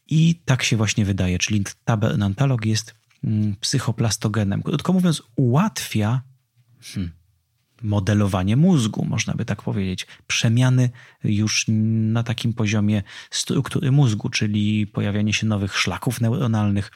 I 0.08 0.36
tak 0.46 0.63
się 0.63 0.78
właśnie 0.78 1.06
wydaje, 1.06 1.40
czyli 1.40 1.63
tabernantalog 1.86 2.66
jest 2.66 2.96
mm, 3.24 3.56
psychoplastogenem. 3.56 4.63
Krótko 4.63 4.94
mówiąc, 4.94 5.24
ułatwia 5.36 6.22
hmm, 6.82 7.12
modelowanie 7.83 8.57
mózgu, 8.57 9.05
można 9.05 9.33
by 9.33 9.45
tak 9.45 9.61
powiedzieć, 9.61 10.07
przemiany 10.27 10.89
już 11.23 11.65
na 11.67 12.23
takim 12.23 12.53
poziomie 12.53 13.03
struktury 13.31 13.91
mózgu, 13.91 14.29
czyli 14.29 14.88
pojawianie 14.88 15.33
się 15.33 15.47
nowych 15.47 15.77
szlaków 15.77 16.21
neuronalnych. 16.21 16.91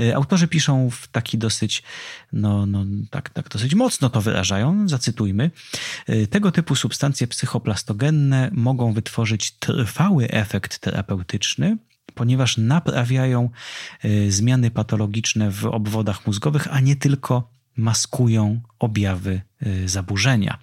E, 0.00 0.16
autorzy 0.16 0.48
piszą 0.48 0.90
w 0.90 1.08
taki 1.08 1.38
dosyć, 1.38 1.82
no, 2.32 2.66
no 2.66 2.84
tak, 3.10 3.30
tak 3.30 3.48
dosyć 3.48 3.74
mocno 3.74 4.10
to 4.10 4.20
wyrażają, 4.20 4.88
zacytujmy. 4.88 5.50
E, 6.06 6.26
tego 6.26 6.52
typu 6.52 6.76
substancje 6.76 7.26
psychoplastogenne 7.26 8.50
mogą 8.52 8.92
wytworzyć 8.92 9.52
trwały 9.52 10.28
efekt 10.28 10.78
terapeutyczny, 10.78 11.78
ponieważ 12.14 12.56
naprawiają 12.56 13.50
e, 14.02 14.30
zmiany 14.30 14.70
patologiczne 14.70 15.50
w 15.50 15.66
obwodach 15.66 16.26
mózgowych, 16.26 16.68
a 16.70 16.80
nie 16.80 16.96
tylko 16.96 17.53
maskują 17.76 18.60
objawy 18.78 19.40
y, 19.66 19.88
zaburzenia. 19.88 20.58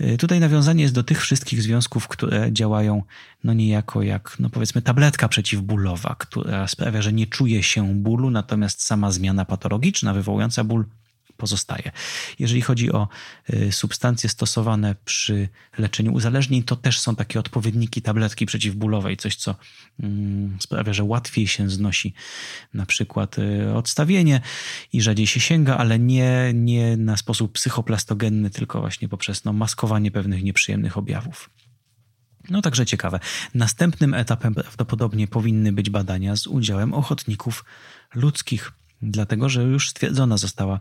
Y, 0.00 0.18
tutaj 0.18 0.40
nawiązanie 0.40 0.82
jest 0.82 0.94
do 0.94 1.02
tych 1.02 1.20
wszystkich 1.20 1.62
związków, 1.62 2.08
które 2.08 2.52
działają 2.52 3.02
no 3.44 3.52
niejako 3.52 4.02
jak, 4.02 4.36
no 4.38 4.50
powiedzmy, 4.50 4.82
tabletka 4.82 5.28
przeciwbólowa, 5.28 6.16
która 6.18 6.68
sprawia, 6.68 7.02
że 7.02 7.12
nie 7.12 7.26
czuje 7.26 7.62
się 7.62 7.94
bólu, 7.94 8.30
natomiast 8.30 8.82
sama 8.82 9.10
zmiana 9.10 9.44
patologiczna 9.44 10.14
wywołująca 10.14 10.64
ból 10.64 10.84
pozostaje. 11.36 11.90
Jeżeli 12.38 12.62
chodzi 12.62 12.92
o 12.92 13.08
y, 13.50 13.72
substancje 13.72 14.28
stosowane 14.28 14.94
przy 15.04 15.48
leczeniu 15.78 16.12
uzależnień, 16.12 16.62
to 16.62 16.76
też 16.76 17.00
są 17.00 17.16
takie 17.16 17.38
odpowiedniki 17.40 18.02
tabletki 18.02 18.46
przeciwbólowej, 18.46 19.16
coś 19.16 19.36
co 19.36 19.54
mm, 20.00 20.56
sprawia, 20.60 20.92
że 20.92 21.04
łatwiej 21.04 21.46
się 21.46 21.70
znosi 21.70 22.14
na 22.74 22.86
przykład 22.86 23.38
y, 23.38 23.74
odstawienie 23.74 24.40
i 24.92 25.02
rzadziej 25.02 25.26
się 25.26 25.40
sięga, 25.40 25.76
ale 25.76 25.98
nie, 25.98 26.50
nie 26.54 26.96
na 26.96 27.16
sposób 27.16 27.52
psychoplastogenny, 27.52 28.50
tylko 28.50 28.80
właśnie 28.80 29.08
poprzez 29.08 29.44
no, 29.44 29.52
maskowanie 29.52 30.10
pewnych 30.10 30.42
nieprzyjemnych 30.42 30.98
objawów. 30.98 31.50
No 32.50 32.62
także 32.62 32.86
ciekawe. 32.86 33.20
Następnym 33.54 34.14
etapem 34.14 34.54
prawdopodobnie 34.54 35.28
powinny 35.28 35.72
być 35.72 35.90
badania 35.90 36.36
z 36.36 36.46
udziałem 36.46 36.94
ochotników 36.94 37.64
ludzkich, 38.14 38.72
dlatego 39.02 39.48
że 39.48 39.62
już 39.62 39.88
stwierdzona 39.90 40.36
została 40.36 40.80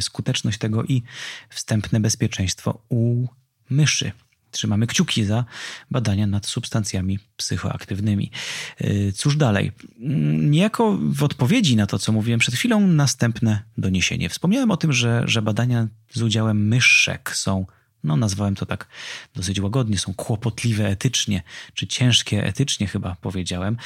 skuteczność 0.00 0.58
tego 0.58 0.84
i 0.84 1.02
wstępne 1.50 2.00
bezpieczeństwo 2.00 2.82
u 2.88 3.26
myszy. 3.70 4.12
Trzymamy 4.50 4.86
kciuki 4.86 5.24
za 5.24 5.44
badania 5.90 6.26
nad 6.26 6.46
substancjami 6.46 7.18
psychoaktywnymi. 7.36 8.30
E, 8.78 9.12
cóż 9.12 9.36
dalej? 9.36 9.72
Mm, 10.00 10.50
niejako 10.50 10.98
w 11.00 11.22
odpowiedzi 11.22 11.76
na 11.76 11.86
to, 11.86 11.98
co 11.98 12.12
mówiłem 12.12 12.40
przed 12.40 12.54
chwilą, 12.54 12.86
następne 12.86 13.62
doniesienie. 13.78 14.28
Wspomniałem 14.28 14.70
o 14.70 14.76
tym, 14.76 14.92
że, 14.92 15.22
że 15.26 15.42
badania 15.42 15.88
z 16.12 16.22
udziałem 16.22 16.68
myszek 16.68 17.36
są 17.36 17.66
no 18.06 18.16
nazwałem 18.16 18.54
to 18.54 18.66
tak 18.66 18.88
dosyć 19.34 19.60
łagodnie, 19.60 19.98
są 19.98 20.14
kłopotliwe 20.14 20.88
etycznie, 20.88 21.42
czy 21.74 21.86
ciężkie 21.86 22.44
etycznie 22.44 22.86
chyba 22.86 23.16
powiedziałem. 23.20 23.76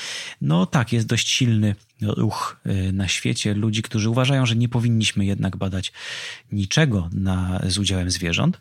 No 0.40 0.66
tak, 0.66 0.92
jest 0.92 1.06
dość 1.06 1.28
silny 1.28 1.74
ruch 2.02 2.60
y, 2.66 2.92
na 2.92 3.08
świecie 3.08 3.54
ludzi, 3.54 3.82
którzy 3.82 4.10
uważają, 4.10 4.46
że 4.46 4.56
nie 4.56 4.68
powinniśmy 4.68 5.24
jednak 5.24 5.56
badać 5.56 5.92
niczego 6.52 7.10
na, 7.12 7.60
z 7.68 7.78
udziałem 7.78 8.10
zwierząt. 8.10 8.58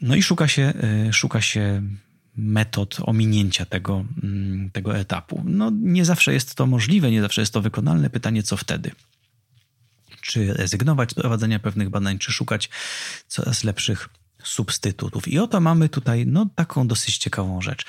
No 0.00 0.14
i 0.14 0.22
szuka 0.22 0.48
się, 0.48 0.72
y, 1.08 1.12
szuka 1.12 1.40
się 1.40 1.82
metod 2.36 2.96
ominięcia 3.02 3.64
tego, 3.64 4.04
mm, 4.22 4.70
tego 4.70 4.98
etapu. 4.98 5.42
No 5.46 5.70
nie 5.82 6.04
zawsze 6.04 6.32
jest 6.32 6.54
to 6.54 6.66
możliwe, 6.66 7.10
nie 7.10 7.20
zawsze 7.20 7.42
jest 7.42 7.52
to 7.52 7.60
wykonalne. 7.60 8.10
Pytanie, 8.10 8.42
co 8.42 8.56
wtedy? 8.56 8.90
Czy 10.20 10.54
rezygnować 10.54 11.10
z 11.10 11.14
prowadzenia 11.14 11.58
pewnych 11.58 11.90
badań, 11.90 12.18
czy 12.18 12.32
szukać 12.32 12.70
coraz 13.28 13.64
lepszych 13.64 14.08
substytutów. 14.44 15.28
I 15.28 15.38
oto 15.38 15.60
mamy 15.60 15.88
tutaj 15.88 16.26
no, 16.26 16.46
taką 16.54 16.86
dosyć 16.86 17.18
ciekawą 17.18 17.60
rzecz. 17.60 17.84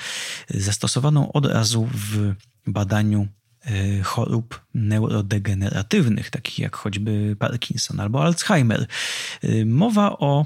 Zastosowaną 0.49 1.31
od 1.31 1.45
razu 1.45 1.89
w 1.93 2.33
badaniu 2.67 3.27
e, 3.65 4.01
chorób 4.03 4.61
neurodegeneratywnych, 4.73 6.29
takich 6.29 6.59
jak 6.59 6.75
choćby 6.75 7.35
Parkinson 7.39 7.99
albo 7.99 8.23
Alzheimer. 8.23 8.87
E, 9.43 9.65
mowa 9.65 10.17
o 10.19 10.45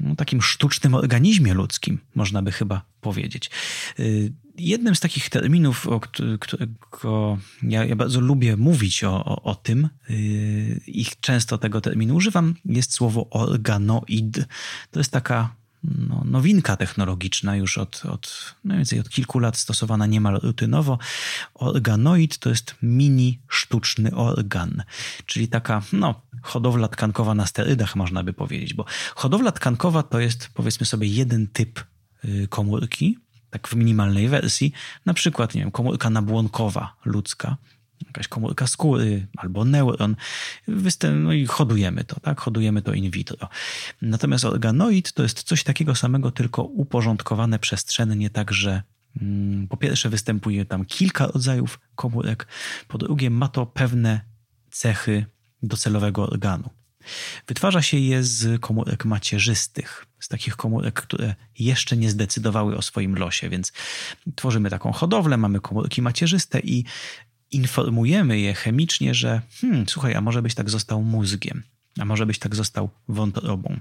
no, 0.00 0.16
takim 0.16 0.42
sztucznym 0.42 0.94
organizmie 0.94 1.54
ludzkim, 1.54 1.98
można 2.14 2.42
by 2.42 2.52
chyba 2.52 2.82
powiedzieć. 3.00 3.50
Jednym 4.58 4.96
z 4.96 5.00
takich 5.00 5.30
terminów, 5.30 5.86
o 5.86 6.00
którego 6.40 7.38
ja, 7.62 7.84
ja 7.84 7.96
bardzo 7.96 8.20
lubię 8.20 8.56
mówić 8.56 9.04
o, 9.04 9.24
o, 9.24 9.42
o 9.42 9.54
tym, 9.54 9.88
i 10.86 11.06
często 11.20 11.58
tego 11.58 11.80
terminu 11.80 12.14
używam, 12.14 12.54
jest 12.64 12.92
słowo 12.92 13.30
organoid. 13.30 14.46
To 14.90 15.00
jest 15.00 15.12
taka 15.12 15.54
no, 15.84 16.22
nowinka 16.24 16.76
technologiczna 16.76 17.56
już 17.56 17.78
od, 17.78 18.02
od 18.04 18.54
no 18.64 18.74
więcej 18.76 19.00
od 19.00 19.08
kilku 19.08 19.38
lat 19.38 19.56
stosowana 19.56 20.06
niemal 20.06 20.40
rutynowo. 20.42 20.98
Organoid 21.54 22.38
to 22.38 22.50
jest 22.50 22.74
mini 22.82 23.40
sztuczny 23.48 24.14
organ, 24.14 24.82
czyli 25.26 25.48
taka 25.48 25.82
no, 25.92 26.22
hodowla 26.42 26.88
tkankowa 26.88 27.34
na 27.34 27.46
sterydach 27.46 27.96
można 27.96 28.24
by 28.24 28.32
powiedzieć, 28.32 28.74
bo 28.74 28.84
hodowla 29.14 29.52
tkankowa 29.52 30.02
to 30.02 30.20
jest 30.20 30.48
powiedzmy 30.54 30.86
sobie 30.86 31.08
jeden 31.08 31.46
typ 31.46 31.84
y, 32.24 32.46
komórki, 32.48 33.18
tak 33.50 33.68
w 33.68 33.74
minimalnej 33.74 34.28
wersji, 34.28 34.72
na 35.06 35.14
przykład 35.14 35.54
nie 35.54 35.60
wiem, 35.60 35.70
komórka 35.70 36.10
nabłonkowa 36.10 36.96
ludzka, 37.04 37.56
jakaś 38.06 38.28
komórka 38.28 38.66
skóry 38.66 39.26
albo 39.36 39.64
neuron, 39.64 40.16
no 41.14 41.32
i 41.32 41.46
hodujemy 41.46 42.04
to, 42.04 42.20
tak? 42.20 42.40
Hodujemy 42.40 42.82
to 42.82 42.92
in 42.92 43.10
vitro. 43.10 43.48
Natomiast 44.02 44.44
organoid 44.44 45.12
to 45.12 45.22
jest 45.22 45.42
coś 45.42 45.64
takiego 45.64 45.94
samego, 45.94 46.30
tylko 46.30 46.62
uporządkowane 46.62 47.58
przestrzennie, 47.58 48.30
tak 48.30 48.52
że 48.52 48.82
mm, 49.20 49.68
po 49.68 49.76
pierwsze 49.76 50.08
występuje 50.08 50.64
tam 50.64 50.84
kilka 50.84 51.26
rodzajów 51.26 51.80
komórek, 51.94 52.46
po 52.88 52.98
drugie 52.98 53.30
ma 53.30 53.48
to 53.48 53.66
pewne 53.66 54.20
cechy 54.70 55.26
docelowego 55.62 56.30
organu. 56.30 56.70
Wytwarza 57.46 57.82
się 57.82 57.98
je 57.98 58.24
z 58.24 58.60
komórek 58.60 59.04
macierzystych, 59.04 60.06
z 60.20 60.28
takich 60.28 60.56
komórek, 60.56 60.94
które 61.02 61.34
jeszcze 61.58 61.96
nie 61.96 62.10
zdecydowały 62.10 62.76
o 62.76 62.82
swoim 62.82 63.14
losie, 63.14 63.48
więc 63.48 63.72
tworzymy 64.34 64.70
taką 64.70 64.92
hodowlę, 64.92 65.36
mamy 65.36 65.60
komórki 65.60 66.02
macierzyste 66.02 66.60
i 66.60 66.84
informujemy 67.50 68.40
je 68.40 68.54
chemicznie, 68.54 69.14
że 69.14 69.42
hmm, 69.60 69.88
słuchaj, 69.88 70.14
a 70.14 70.20
może 70.20 70.42
byś 70.42 70.54
tak 70.54 70.70
został 70.70 71.02
mózgiem, 71.02 71.62
a 71.98 72.04
może 72.04 72.26
byś 72.26 72.38
tak 72.38 72.54
został 72.54 72.90
wątrobą. 73.08 73.80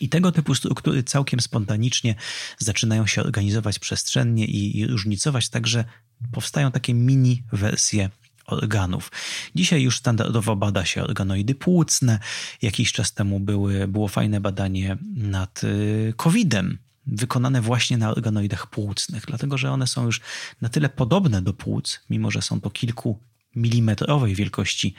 I 0.00 0.08
tego 0.08 0.32
typu 0.32 0.54
struktury 0.54 1.02
całkiem 1.02 1.40
spontanicznie 1.40 2.14
zaczynają 2.58 3.06
się 3.06 3.22
organizować 3.22 3.78
przestrzennie 3.78 4.44
i, 4.44 4.78
i 4.78 4.86
różnicować, 4.86 5.48
także 5.48 5.84
powstają 6.32 6.70
takie 6.70 6.94
mini 6.94 7.42
wersje 7.52 8.10
organów. 8.46 9.12
Dzisiaj 9.54 9.82
już 9.82 9.96
standardowo 9.96 10.56
bada 10.56 10.84
się 10.84 11.02
organoidy 11.02 11.54
płucne. 11.54 12.18
Jakiś 12.62 12.92
czas 12.92 13.12
temu 13.12 13.40
były, 13.40 13.88
było 13.88 14.08
fajne 14.08 14.40
badanie 14.40 14.96
nad 15.16 15.64
y, 15.64 16.14
COVID-em, 16.16 16.78
wykonane 17.06 17.60
właśnie 17.60 17.98
na 17.98 18.10
organoidach 18.10 18.66
płucnych, 18.66 19.24
dlatego 19.26 19.58
że 19.58 19.72
one 19.72 19.86
są 19.86 20.06
już 20.06 20.20
na 20.60 20.68
tyle 20.68 20.88
podobne 20.88 21.42
do 21.42 21.52
płuc, 21.52 22.00
mimo 22.10 22.30
że 22.30 22.42
są 22.42 22.60
to 22.60 22.70
kilku 22.70 23.20
milimetrowej 23.56 24.34
wielkości 24.34 24.94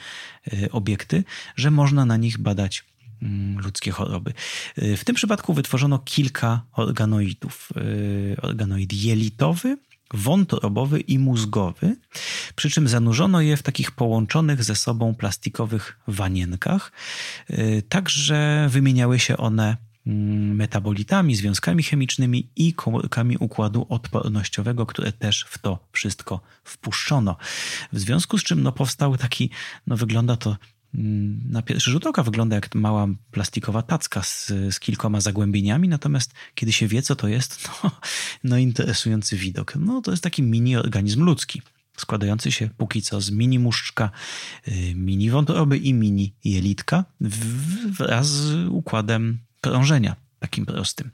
y, 0.53 0.71
obiekty, 0.71 1.23
że 1.55 1.71
można 1.71 2.05
na 2.05 2.17
nich 2.17 2.38
badać 2.38 2.86
mm, 3.21 3.60
ludzkie 3.60 3.91
choroby. 3.91 4.34
Y, 4.77 4.97
w 4.97 5.03
tym 5.03 5.15
przypadku 5.15 5.53
wytworzono 5.53 5.99
kilka 5.99 6.62
organoidów. 6.71 7.69
Organoid 8.41 8.93
jelitowy, 8.93 9.77
wątrobowy 10.15 10.99
i 10.99 11.19
mózgowy, 11.19 11.95
przy 12.56 12.69
czym 12.69 12.88
zanurzono 12.88 13.41
je 13.41 13.58
w 13.58 13.63
takich 13.63 13.91
połączonych 13.91 14.63
ze 14.63 14.75
sobą 14.75 15.15
plastikowych 15.15 15.99
wanienkach, 16.08 16.91
tak 17.89 18.10
że 18.10 18.67
wymieniały 18.69 19.19
się 19.19 19.38
one 19.38 19.78
Mm, 20.08 20.56
metabolitami, 20.56 21.36
związkami 21.36 21.84
chemicznymi 21.84 22.49
i 22.56 22.73
komórkami 22.73 23.38
układu 23.38 23.86
odpornościowego, 23.89 24.86
które 24.86 25.12
też 25.12 25.45
w 25.49 25.58
to 25.58 25.80
wszystko 25.91 26.41
wpuszczono. 26.63 27.38
W 27.93 27.99
związku 27.99 28.38
z 28.38 28.43
czym 28.43 28.63
no, 28.63 28.71
powstał 28.71 29.17
taki, 29.17 29.49
no 29.88 29.97
wygląda 29.97 30.38
to 30.38 30.58
na 31.49 31.62
pierwszy 31.62 31.91
rzut 31.91 32.05
oka 32.05 32.23
wygląda 32.23 32.55
jak 32.55 32.75
mała 32.75 33.08
plastikowa 33.31 33.81
tacka 33.81 34.23
z, 34.23 34.47
z, 34.47 34.79
kilkoma 34.79 35.21
zagłębieniami, 35.21 35.89
natomiast 35.89 36.34
kiedy 36.55 36.73
się 36.73 36.88
wie, 36.88 37.01
co 37.01 37.15
to 37.15 37.27
jest, 37.27 37.60
no, 37.84 37.91
no 38.43 38.58
interesujący 38.58 39.38
widok. 39.38 39.73
No 39.75 40.01
to 40.01 40.12
jest 40.12 40.23
taki 40.23 40.43
mini 40.43 40.75
organizm 40.77 41.23
ludzki, 41.23 41.62
składający 41.97 42.51
się 42.51 42.69
póki 42.77 43.01
co 43.01 43.21
z 43.21 43.31
mini 43.31 43.60
muszczka, 43.60 44.12
y, 44.67 44.95
mini 44.95 45.29
wątroby 45.29 45.77
i 45.77 45.93
mini 45.93 46.34
jelitka 46.43 47.05
wraz 47.91 48.27
z 48.27 48.67
układem 48.67 49.39
krążenia 49.62 50.15
takim 50.39 50.65
prostym. 50.65 51.12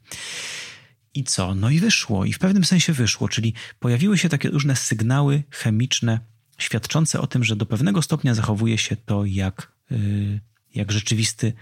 I 1.14 1.24
co? 1.24 1.56
No 1.56 1.70
i 1.70 1.80
wyszło, 1.80 2.26
i 2.26 2.34
w 2.34 2.40
pewnym 2.40 2.64
sensie 2.66 2.94
wyszło, 2.94 3.30
czyli 3.30 3.54
pojawiły 3.80 4.18
się 4.18 4.30
takie 4.30 4.50
różne 4.50 4.76
sygnały 4.76 5.44
chemiczne 5.50 6.20
świadczące 6.62 7.22
o 7.22 7.28
tym, 7.28 7.44
że 7.44 7.56
do 7.56 7.66
pewnego 7.66 8.02
stopnia 8.02 8.34
zachowuje 8.34 8.78
się 8.78 8.96
to 8.96 9.26
jak, 9.26 9.72
yy, 9.92 10.40
jak 10.76 10.92
rzeczywisty, 10.92 11.54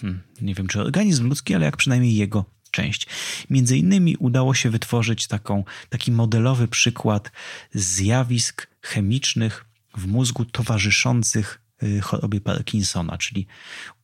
hmm, 0.00 0.22
nie 0.40 0.54
wiem 0.54 0.66
czy 0.66 0.80
organizm 0.80 1.28
ludzki, 1.28 1.54
ale 1.54 1.64
jak 1.64 1.76
przynajmniej 1.76 2.16
jego 2.16 2.44
część. 2.70 3.06
Między 3.50 3.78
innymi 3.78 4.16
udało 4.16 4.54
się 4.54 4.70
wytworzyć 4.70 5.26
taką, 5.26 5.64
taki 5.88 6.12
modelowy 6.12 6.68
przykład 6.68 7.32
zjawisk 7.74 8.66
chemicznych 8.82 9.64
w 9.96 10.06
mózgu 10.06 10.44
towarzyszących 10.44 11.60
Y, 11.82 12.00
chorobie 12.00 12.40
Parkinsona, 12.40 13.18
czyli 13.18 13.46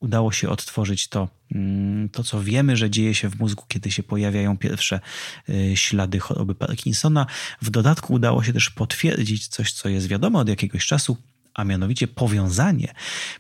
udało 0.01 0.33
się 0.33 0.49
odtworzyć 0.49 1.09
to, 1.09 1.29
mm, 1.55 2.09
to, 2.09 2.25
co 2.25 2.43
wiemy, 2.43 2.77
że 2.77 2.91
dzieje 2.91 3.15
się 3.15 3.29
w 3.29 3.39
mózgu, 3.39 3.65
kiedy 3.69 3.91
się 3.91 4.03
pojawiają 4.03 4.59
pierwsze 4.59 5.01
y, 5.49 5.73
ślady 5.77 6.19
choroby 6.19 6.55
Parkinsona. 6.55 7.27
W 7.63 7.71
dodatku 7.71 8.15
udało 8.15 8.43
się 8.43 8.53
też 8.53 8.71
potwierdzić 8.71 9.49
coś, 9.49 9.73
co 9.73 9.89
jest 9.89 10.07
wiadomo 10.07 10.39
od 10.39 10.49
jakiegoś 10.49 10.87
czasu, 10.87 11.17
a 11.55 11.65
mianowicie 11.65 12.09
powiązanie 12.09 12.95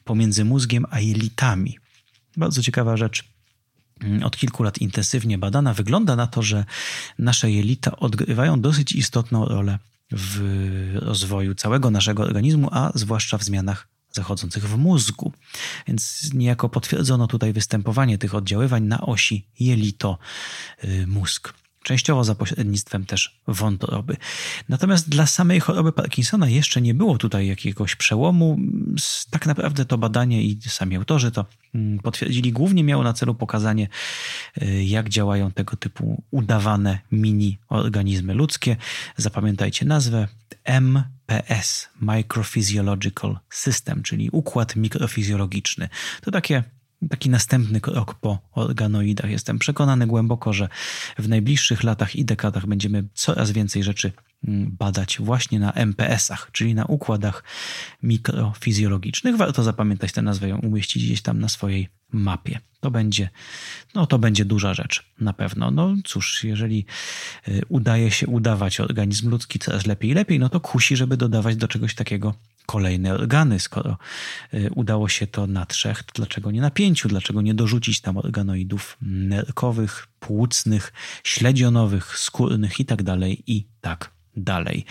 pomiędzy 0.04 0.44
mózgiem 0.44 0.86
a 0.90 1.00
jelitami. 1.00 1.78
Bardzo 2.36 2.62
ciekawa 2.62 2.96
rzecz 2.96 3.24
mm, 4.00 4.22
od 4.22 4.36
kilku 4.36 4.62
lat 4.62 4.78
intensywnie 4.78 5.38
badana. 5.38 5.74
Wygląda 5.74 6.16
na 6.16 6.26
to, 6.26 6.42
że 6.42 6.64
nasze 7.18 7.50
jelita 7.50 7.96
odgrywają 7.96 8.60
dosyć 8.60 8.92
istotną 8.92 9.44
rolę 9.44 9.78
w 10.12 10.92
rozwoju 10.94 11.54
całego 11.54 11.90
naszego 11.90 12.22
organizmu, 12.22 12.68
a 12.72 12.92
zwłaszcza 12.94 13.38
w 13.38 13.44
zmianach 13.44 13.93
zachodzących 14.14 14.68
w 14.68 14.76
mózgu. 14.76 15.32
Więc 15.88 16.30
niejako 16.34 16.68
potwierdzono 16.68 17.26
tutaj 17.26 17.52
występowanie 17.52 18.18
tych 18.18 18.34
oddziaływań 18.34 18.82
na 18.84 19.00
osi 19.00 19.46
jelito-mózg. 19.60 21.54
Częściowo 21.84 22.24
za 22.24 22.34
pośrednictwem 22.34 23.06
też 23.06 23.40
wątroby. 23.46 24.16
Natomiast 24.68 25.08
dla 25.08 25.26
samej 25.26 25.60
choroby 25.60 25.92
Parkinsona 25.92 26.48
jeszcze 26.48 26.80
nie 26.80 26.94
było 26.94 27.18
tutaj 27.18 27.46
jakiegoś 27.46 27.96
przełomu. 27.96 28.58
Tak 29.30 29.46
naprawdę 29.46 29.84
to 29.84 29.98
badanie 29.98 30.42
i 30.42 30.58
sami 30.66 30.96
autorzy 30.96 31.30
to 31.30 31.46
mm, 31.74 31.98
potwierdzili, 31.98 32.52
głównie 32.52 32.84
miało 32.84 33.02
na 33.02 33.12
celu 33.12 33.34
pokazanie, 33.34 33.88
y, 34.62 34.84
jak 34.84 35.08
działają 35.08 35.52
tego 35.52 35.76
typu 35.76 36.22
udawane 36.30 36.98
mini 37.12 37.58
organizmy 37.68 38.34
ludzkie. 38.34 38.76
Zapamiętajcie 39.16 39.86
nazwę 39.86 40.28
MPS, 40.64 41.88
Microphysiological 42.00 43.38
System, 43.50 44.02
czyli 44.02 44.30
układ 44.30 44.76
mikrofizjologiczny. 44.76 45.88
To 46.20 46.30
takie 46.30 46.64
taki 47.10 47.30
następny 47.30 47.80
krok 47.80 48.14
po 48.14 48.38
organoidach. 48.52 49.30
Jestem 49.30 49.58
przekonany 49.58 50.06
głęboko, 50.06 50.52
że 50.52 50.68
w 51.18 51.28
najbliższych 51.28 51.84
latach 51.84 52.16
i 52.16 52.24
dekadach 52.24 52.66
będziemy 52.66 53.04
coraz 53.14 53.50
więcej 53.50 53.82
rzeczy 53.82 54.12
mm, 54.48 54.76
badać 54.78 55.18
właśnie 55.20 55.58
na 55.58 55.72
MPS-ach, 55.72 56.48
czyli 56.52 56.74
na 56.74 56.84
układach 56.84 57.44
mikrofizjologicznych. 58.02 59.36
Warto 59.36 59.62
zapamiętać 59.62 60.12
tę 60.12 60.22
nazwę, 60.22 60.48
ją 60.48 60.58
umieścić 60.58 61.04
gdzieś 61.04 61.22
tam 61.22 61.40
na 61.40 61.48
swojej 61.48 61.88
mapie. 62.12 62.60
To 62.80 62.90
będzie, 62.90 63.30
no 63.94 64.06
to 64.06 64.18
będzie 64.18 64.44
duża 64.44 64.74
rzecz, 64.74 65.04
na 65.20 65.32
pewno. 65.32 65.70
No 65.70 65.94
cóż, 66.04 66.44
jeżeli 66.44 66.86
y, 67.48 67.62
udaje 67.68 68.10
się 68.10 68.26
udawać 68.26 68.80
organizm 68.80 69.30
ludzki 69.30 69.58
coraz 69.58 69.86
lepiej 69.86 70.10
i 70.10 70.14
lepiej, 70.14 70.38
no 70.38 70.48
to 70.48 70.60
kusi, 70.60 70.96
żeby 70.96 71.16
dodawać 71.16 71.56
do 71.56 71.68
czegoś 71.68 71.94
takiego 71.94 72.34
kolejne 72.66 73.14
organy. 73.14 73.60
Skoro 73.60 73.98
y, 74.54 74.70
udało 74.74 75.08
się 75.08 75.26
to 75.26 75.46
na 75.46 75.66
trzech, 75.66 76.02
to 76.02 76.12
dlaczego 76.14 76.50
nie 76.50 76.60
na 76.60 76.70
pięciu? 76.70 77.08
Dlaczego 77.08 77.42
nie 77.42 77.54
dorzucić 77.54 78.00
tam 78.00 78.16
organoidów 78.16 78.96
nerkowych, 79.02 80.06
płucnych, 80.20 80.92
śledzionowych, 81.24 82.18
skórnych 82.18 82.80
i 82.80 82.84
tak 82.84 83.02
dalej, 83.02 83.42
i 83.46 83.66
tak 83.80 84.10
dalej. 84.36 84.84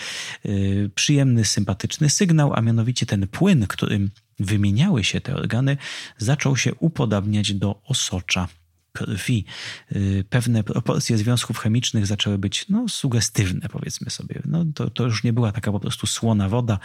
Y, 0.45 0.91
przyjemny, 0.95 1.45
sympatyczny 1.45 2.09
sygnał, 2.09 2.53
a 2.53 2.61
mianowicie 2.61 3.05
ten 3.05 3.27
płyn, 3.27 3.67
którym 3.67 4.11
wymieniały 4.39 5.03
się 5.03 5.21
te 5.21 5.35
organy, 5.35 5.77
zaczął 6.17 6.57
się 6.57 6.75
upodabniać 6.75 7.53
do 7.53 7.81
osocza 7.83 8.47
krwi. 8.93 9.45
Y, 9.91 10.25
pewne 10.29 10.63
proporcje 10.63 11.17
związków 11.17 11.57
chemicznych 11.57 12.07
zaczęły 12.07 12.37
być 12.37 12.69
no, 12.69 12.89
sugestywne, 12.89 13.69
powiedzmy 13.69 14.09
sobie. 14.09 14.41
No, 14.45 14.65
to, 14.75 14.89
to 14.89 15.03
już 15.03 15.23
nie 15.23 15.33
była 15.33 15.51
taka 15.51 15.71
po 15.71 15.79
prostu 15.79 16.07
słona 16.07 16.49
woda, 16.49 16.79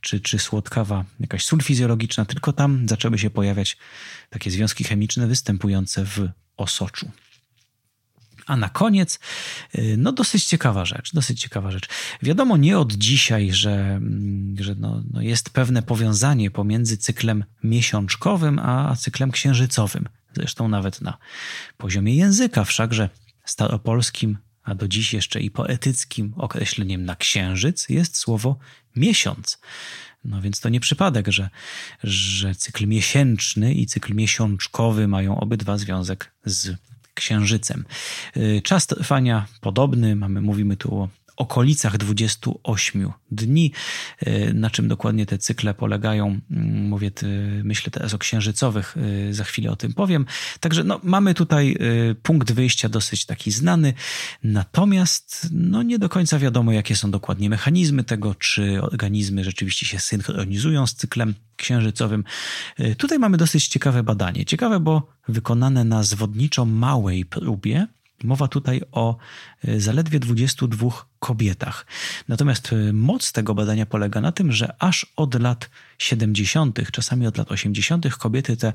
czy, 0.00 0.20
czy 0.20 0.38
słodkawa 0.38 1.04
jakaś 1.20 1.44
sól 1.44 1.60
fizjologiczna, 1.60 2.24
tylko 2.24 2.52
tam 2.52 2.88
zaczęły 2.88 3.18
się 3.18 3.30
pojawiać 3.30 3.76
takie 4.30 4.50
związki 4.50 4.84
chemiczne 4.84 5.26
występujące 5.26 6.04
w 6.04 6.28
osoczu. 6.56 7.10
A 8.46 8.56
na 8.56 8.68
koniec, 8.68 9.18
y, 9.78 9.96
no 9.98 10.12
dosyć 10.12 10.44
ciekawa 10.44 10.84
rzecz, 10.84 11.14
dosyć 11.14 11.40
ciekawa 11.40 11.70
rzecz. 11.70 11.88
Wiadomo 12.22 12.56
nie 12.56 12.78
od 12.78 12.92
dzisiaj, 12.92 13.52
że, 13.52 13.74
mm, 13.74 14.56
że 14.60 14.74
no, 14.74 15.02
no 15.10 15.22
jest 15.22 15.50
pewne 15.50 15.82
powiązanie 15.82 16.50
pomiędzy 16.50 16.96
cyklem 16.96 17.44
miesiączkowym 17.62 18.58
a 18.58 18.96
cyklem 18.96 19.30
księżycowym. 19.30 20.08
Zresztą 20.36 20.68
nawet 20.68 21.00
na 21.00 21.18
poziomie 21.76 22.16
języka, 22.16 22.64
wszakże 22.64 23.08
staropolskim, 23.44 24.38
a 24.62 24.74
do 24.74 24.88
dziś 24.88 25.14
jeszcze 25.14 25.40
i 25.40 25.50
poetyckim 25.50 26.34
określeniem 26.36 27.04
na 27.04 27.16
księżyc 27.16 27.88
jest 27.88 28.16
słowo 28.16 28.58
miesiąc. 28.96 29.58
No 30.24 30.42
więc 30.42 30.60
to 30.60 30.68
nie 30.68 30.80
przypadek, 30.80 31.28
że, 31.28 31.50
że 32.04 32.54
cykl 32.54 32.86
miesięczny 32.86 33.74
i 33.74 33.86
cykl 33.86 34.14
miesiączkowy 34.14 35.08
mają 35.08 35.40
obydwa 35.40 35.78
związek 35.78 36.30
z 36.44 36.76
księżycem. 37.14 37.84
Y, 38.36 38.60
czas 38.64 38.86
trwania 38.86 39.46
podobny, 39.60 40.16
mamy, 40.16 40.40
mówimy 40.40 40.76
tu 40.76 40.94
o 40.94 41.08
okolicach 41.36 41.98
28 41.98 43.12
dni. 43.30 43.72
Y, 44.26 44.52
na 44.54 44.70
czym 44.70 44.88
dokładnie 44.88 45.26
te 45.26 45.38
cykle 45.38 45.74
polegają, 45.74 46.40
mm, 46.50 46.88
mówię, 46.88 47.10
myślę 47.64 47.90
teraz 47.90 48.14
o 48.14 48.18
księżycowych, 48.18 48.96
y, 49.28 49.34
za 49.34 49.44
chwilę 49.44 49.70
o 49.70 49.76
tym 49.76 49.92
powiem. 49.92 50.26
Także 50.60 50.84
no, 50.84 51.00
mamy 51.02 51.34
tutaj 51.34 51.76
punkt 52.22 52.52
wyjścia 52.52 52.88
dosyć 52.88 53.26
taki 53.26 53.50
znany, 53.50 53.94
natomiast 54.42 55.48
no, 55.52 55.82
nie 55.82 55.98
do 55.98 56.08
końca 56.08 56.38
wiadomo, 56.38 56.72
jakie 56.72 56.96
są 56.96 57.10
dokładnie 57.10 57.50
mechanizmy 57.50 58.04
tego, 58.04 58.34
czy 58.34 58.82
organizmy 58.82 59.44
rzeczywiście 59.44 59.86
się 59.86 59.98
synchronizują 59.98 60.86
z 60.86 60.94
cyklem 60.94 61.34
księżycowym. 61.56 62.24
Tutaj 62.98 63.18
mamy 63.18 63.36
dosyć 63.36 63.68
ciekawe 63.68 64.02
badanie. 64.02 64.44
Ciekawe, 64.44 64.80
bo 64.80 65.08
wykonane 65.28 65.84
na 65.84 66.02
zwodniczo 66.02 66.64
małej 66.64 67.24
próbie. 67.24 67.86
Mowa 68.24 68.48
tutaj 68.48 68.80
o 68.92 69.16
y, 69.68 69.80
zaledwie 69.80 70.20
22 70.20 71.06
kobietach. 71.18 71.86
Natomiast 72.28 72.72
y, 72.72 72.92
moc 72.92 73.32
tego 73.32 73.54
badania 73.54 73.86
polega 73.86 74.20
na 74.20 74.32
tym, 74.32 74.52
że 74.52 74.74
aż 74.78 75.06
od 75.16 75.40
lat 75.40 75.70
70., 75.98 76.90
czasami 76.90 77.26
od 77.26 77.38
lat 77.38 77.52
80., 77.52 78.16
kobiety 78.16 78.56
te 78.56 78.72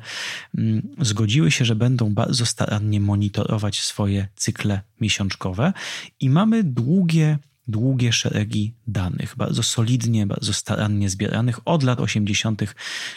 mm, 0.58 0.82
zgodziły 1.02 1.52
się, 1.52 1.66
że 1.66 1.76
będą 1.76 2.14
bardzo 2.14 2.46
starannie 2.46 3.00
monitorować 3.00 3.80
swoje 3.82 4.28
cykle 4.36 4.82
miesiączkowe 5.02 5.74
i 6.20 6.30
mamy 6.30 6.64
długie 6.64 7.38
długie 7.70 8.14
szeregi 8.14 8.74
danych, 8.88 9.36
bardzo 9.38 9.64
solidnie, 9.64 10.28
bardzo 10.28 10.54
starannie 10.54 11.10
zbieranych 11.10 11.60
od 11.66 11.84
lat 11.84 12.00
80., 12.00 12.62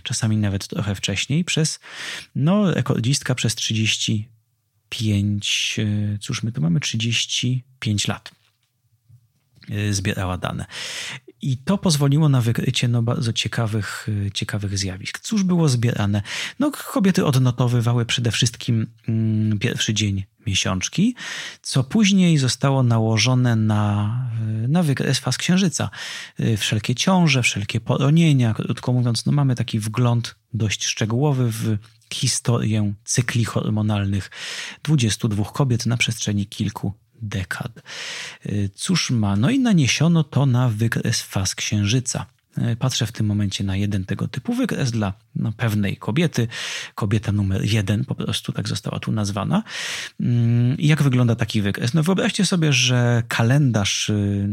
czasami 0.02 0.37
nawet 0.37 0.68
trochę 0.68 0.94
wcześniej, 0.94 1.44
przez 1.44 1.80
no, 2.35 2.70
rekordzistka 2.70 3.35
przez 3.35 3.54
35, 3.54 4.28
e, 5.78 6.18
cóż 6.18 6.42
my 6.42 6.52
tu 6.52 6.61
mamy, 6.61 6.81
35 6.81 8.09
lat 8.09 8.31
e, 9.70 9.92
zbierała 9.92 10.38
dane. 10.38 10.66
I 11.42 11.57
to 11.57 11.78
pozwoliło 11.78 12.28
na 12.28 12.40
wykrycie 12.40 12.88
no, 12.88 13.02
bardzo 13.02 13.33
ciekawych, 13.33 14.09
e, 14.26 14.31
ciekawych 14.31 14.78
zjawisk. 14.78 15.18
Cóż 15.18 15.42
było 15.42 15.68
zbierane? 15.68 16.22
No, 16.59 16.70
kobiety 16.70 17.26
odnotowywały 17.26 18.07
przede 18.07 18.31
wszystkim 18.31 18.87
mm, 19.09 19.59
pierwszy 19.59 19.94
dzień 19.94 20.24
miesiączki, 20.46 21.14
co 21.62 21.85
później 21.85 22.38
zostało 22.38 22.83
nałożone 22.83 23.57
na, 23.57 24.31
na 24.68 24.83
wykres 24.83 25.18
faz 25.18 25.38
księżyca. 25.38 25.90
Wszelkie 26.57 26.94
ciąże, 26.94 27.42
wszelkie 27.42 27.81
poronienia, 27.81 28.55
krótko 28.55 28.92
mówiąc, 28.92 29.26
no 29.26 29.33
mamy 29.33 29.55
taki 29.55 29.78
wgląd 29.78 30.35
dość 30.55 30.85
szczegółowy 30.85 31.50
w 31.50 31.78
historię 32.14 32.94
cykli 33.05 33.44
hormonalnych 33.44 34.31
22 34.83 35.44
kobiet 35.44 35.87
na 35.87 35.96
przestrzeni 35.96 36.46
kilku 36.46 36.92
dekad. 37.22 37.83
Cóż 38.75 39.11
ma? 39.11 39.37
No 39.37 39.51
i 39.51 39.59
naniesiono 39.59 40.25
to 40.25 40.46
na 40.46 40.68
wykres 40.68 41.22
faz 41.22 41.55
księżyca. 41.55 42.27
E, 42.57 42.77
patrzę 42.77 43.07
w 43.07 43.12
tym 43.12 43.27
momencie 43.27 43.64
na 43.64 43.77
jeden 43.77 44.05
tego 44.05 44.29
typu 44.29 44.55
wykres 44.55 44.90
dla 44.90 45.12
no, 45.37 45.53
pewnej 45.53 45.96
kobiety. 45.96 46.48
Kobieta 46.94 47.33
numer 47.33 47.64
jeden 47.64 48.05
po 48.05 48.14
prostu 48.14 48.53
tak 48.53 48.68
została 48.68 48.98
tu 48.98 49.12
nazwana. 49.12 49.62
Mm, 50.20 50.77
jak 50.79 51.03
wygląda 51.03 51.37
taki 51.37 51.62
wykres? 51.62 51.94
No 51.94 52.03
wyobraźcie 52.03 52.46
sobie, 52.46 52.72
że 52.72 53.22
kalendarz 53.29 54.09
y, 54.09 54.48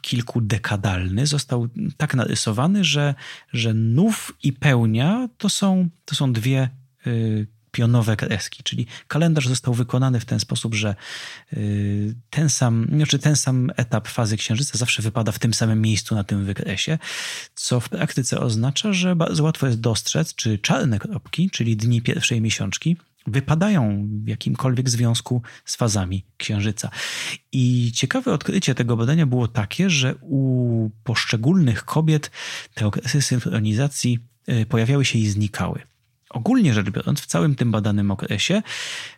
kilkudekadalny 0.00 1.26
został 1.26 1.68
tak 1.96 2.14
narysowany, 2.14 2.84
że, 2.84 3.14
że 3.52 3.74
nów 3.74 4.32
i 4.42 4.52
pełnia 4.52 5.28
to 5.38 5.48
są, 5.48 5.88
to 6.04 6.14
są 6.14 6.32
dwie 6.32 6.62
y, 6.62 6.81
pionowe 7.72 8.16
kreski, 8.16 8.62
czyli 8.62 8.86
kalendarz 9.08 9.48
został 9.48 9.74
wykonany 9.74 10.20
w 10.20 10.24
ten 10.24 10.40
sposób, 10.40 10.74
że 10.74 10.94
y, 11.52 12.14
ten 12.30 12.50
sam, 12.50 12.86
znaczy 12.96 13.18
ten 13.18 13.36
sam 13.36 13.70
etap 13.76 14.08
fazy 14.08 14.36
księżyca 14.36 14.78
zawsze 14.78 15.02
wypada 15.02 15.32
w 15.32 15.38
tym 15.38 15.54
samym 15.54 15.80
miejscu 15.80 16.14
na 16.14 16.24
tym 16.24 16.44
wykresie, 16.44 16.98
co 17.54 17.80
w 17.80 17.88
praktyce 17.88 18.40
oznacza, 18.40 18.92
że 18.92 19.16
bardzo 19.16 19.44
łatwo 19.44 19.66
jest 19.66 19.80
dostrzec, 19.80 20.34
czy 20.34 20.58
czarne 20.58 20.98
kropki, 20.98 21.50
czyli 21.50 21.76
dni 21.76 22.02
pierwszej 22.02 22.40
miesiączki, 22.40 22.96
wypadają 23.26 24.08
w 24.24 24.28
jakimkolwiek 24.28 24.90
związku 24.90 25.42
z 25.64 25.76
fazami 25.76 26.24
księżyca. 26.36 26.90
I 27.52 27.92
ciekawe 27.94 28.32
odkrycie 28.32 28.74
tego 28.74 28.96
badania 28.96 29.26
było 29.26 29.48
takie, 29.48 29.90
że 29.90 30.14
u 30.20 30.90
poszczególnych 31.04 31.84
kobiet 31.84 32.30
te 32.74 32.86
okresy 32.86 33.22
synchronizacji 33.22 34.18
y, 34.48 34.66
pojawiały 34.66 35.04
się 35.04 35.18
i 35.18 35.28
znikały. 35.28 35.91
Ogólnie 36.32 36.74
rzecz 36.74 36.90
biorąc, 36.90 37.20
w 37.20 37.26
całym 37.26 37.54
tym 37.54 37.70
badanym 37.70 38.10
okresie, 38.10 38.62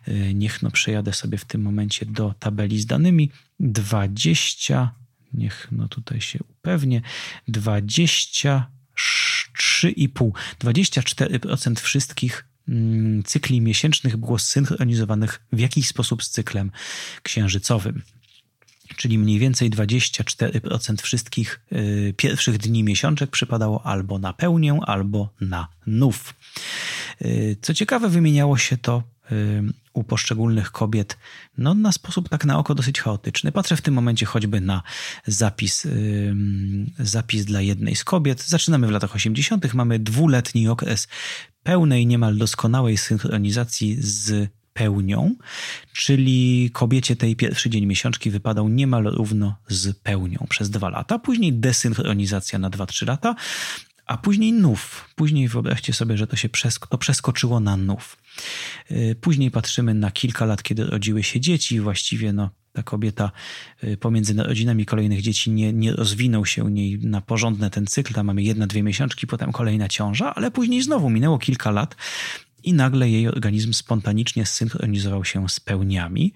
y, 0.07 0.31
niech 0.33 0.61
no 0.61 0.71
przejadę 0.71 1.13
sobie 1.13 1.37
w 1.37 1.45
tym 1.45 1.61
momencie 1.61 2.05
do 2.05 2.33
tabeli 2.39 2.81
z 2.81 2.85
danymi, 2.85 3.31
20, 3.59 4.91
niech 5.33 5.67
no 5.71 5.87
tutaj 5.87 6.21
się 6.21 6.39
upewnię, 6.49 7.01
23,5, 7.49 10.31
24% 10.59 11.79
wszystkich 11.79 12.45
mm, 12.69 13.23
cykli 13.23 13.61
miesięcznych 13.61 14.17
było 14.17 14.39
zsynchronizowanych 14.39 15.41
w 15.51 15.59
jakiś 15.59 15.87
sposób 15.87 16.23
z 16.23 16.29
cyklem 16.29 16.71
księżycowym. 17.23 18.01
czyli 18.95 19.17
mniej 19.17 19.39
więcej 19.39 19.69
24% 19.69 21.01
wszystkich 21.01 21.59
y, 21.71 22.13
pierwszych 22.17 22.57
dni 22.57 22.83
miesiączek 22.83 23.29
przypadało 23.29 23.85
albo 23.85 24.19
na 24.19 24.33
pełnię, 24.33 24.79
albo 24.85 25.33
na 25.41 25.67
nów. 25.85 26.33
Y, 27.21 27.57
co 27.61 27.73
ciekawe, 27.73 28.09
wymieniało 28.09 28.57
się 28.57 28.77
to 28.77 29.03
y, 29.31 29.63
u 29.93 30.03
poszczególnych 30.03 30.71
kobiet 30.71 31.17
no, 31.57 31.73
na 31.73 31.91
sposób 31.91 32.29
tak 32.29 32.45
na 32.45 32.57
oko 32.57 32.75
dosyć 32.75 33.01
chaotyczny. 33.01 33.51
Patrzę 33.51 33.75
w 33.75 33.81
tym 33.81 33.93
momencie 33.93 34.25
choćby 34.25 34.61
na 34.61 34.83
zapis, 35.25 35.87
zapis 36.99 37.45
dla 37.45 37.61
jednej 37.61 37.95
z 37.95 38.03
kobiet. 38.03 38.43
Zaczynamy 38.43 38.87
w 38.87 38.91
latach 38.91 39.15
80., 39.15 39.73
mamy 39.73 39.99
dwuletni 39.99 40.67
okres 40.67 41.07
pełnej, 41.63 42.07
niemal 42.07 42.37
doskonałej 42.37 42.97
synchronizacji 42.97 43.97
z 43.99 44.49
pełnią, 44.75 45.35
czyli 45.93 46.69
kobiecie 46.73 47.15
tej 47.15 47.35
pierwszy 47.35 47.69
dzień 47.69 47.85
miesiączki 47.85 48.31
wypadał 48.31 48.69
niemal 48.69 49.03
równo 49.03 49.55
z 49.67 49.97
pełnią 49.97 50.45
przez 50.49 50.69
dwa 50.69 50.89
lata, 50.89 51.19
później 51.19 51.53
desynchronizacja 51.53 52.59
na 52.59 52.69
2-3 52.69 53.07
lata, 53.07 53.35
a 54.05 54.17
później 54.17 54.53
nów. 54.53 55.09
Później 55.15 55.47
wyobraźcie 55.47 55.93
sobie, 55.93 56.17
że 56.17 56.27
to 56.27 56.35
się 56.35 56.49
to 56.89 56.97
przeskoczyło 56.97 57.59
na 57.59 57.77
nów. 57.77 58.17
Y, 58.91 59.15
później 59.21 59.51
patrzymy 59.51 59.93
na 59.93 60.11
kilka 60.11 60.45
lat, 60.45 60.63
kiedy 60.63 60.83
rodziły 60.83 61.23
się 61.23 61.39
dzieci, 61.39 61.79
właściwie 61.79 62.33
no, 62.33 62.49
ta 62.73 62.83
kobieta 62.83 63.31
y, 63.83 63.97
pomiędzy 63.97 64.33
narodzinami 64.33 64.85
kolejnych 64.85 65.21
dzieci 65.21 65.51
nie, 65.51 65.73
nie 65.73 65.93
rozwinął 65.93 66.45
się 66.45 66.71
niej 66.71 66.99
na 66.99 67.21
porządne 67.21 67.69
ten 67.69 67.87
cykl. 67.87 68.13
Tam 68.13 68.25
mamy 68.25 68.43
jedna, 68.43 68.67
dwie 68.67 68.83
miesiączki, 68.83 69.27
potem 69.27 69.51
kolejna 69.51 69.87
ciąża, 69.87 70.35
ale 70.35 70.51
później 70.51 70.81
znowu 70.81 71.09
minęło 71.09 71.37
kilka 71.37 71.71
lat 71.71 71.95
i 72.63 72.73
nagle 72.73 73.09
jej 73.09 73.27
organizm 73.27 73.73
spontanicznie 73.73 74.45
zsynchronizował 74.45 75.25
się 75.25 75.49
z 75.49 75.59
pełniami. 75.59 76.33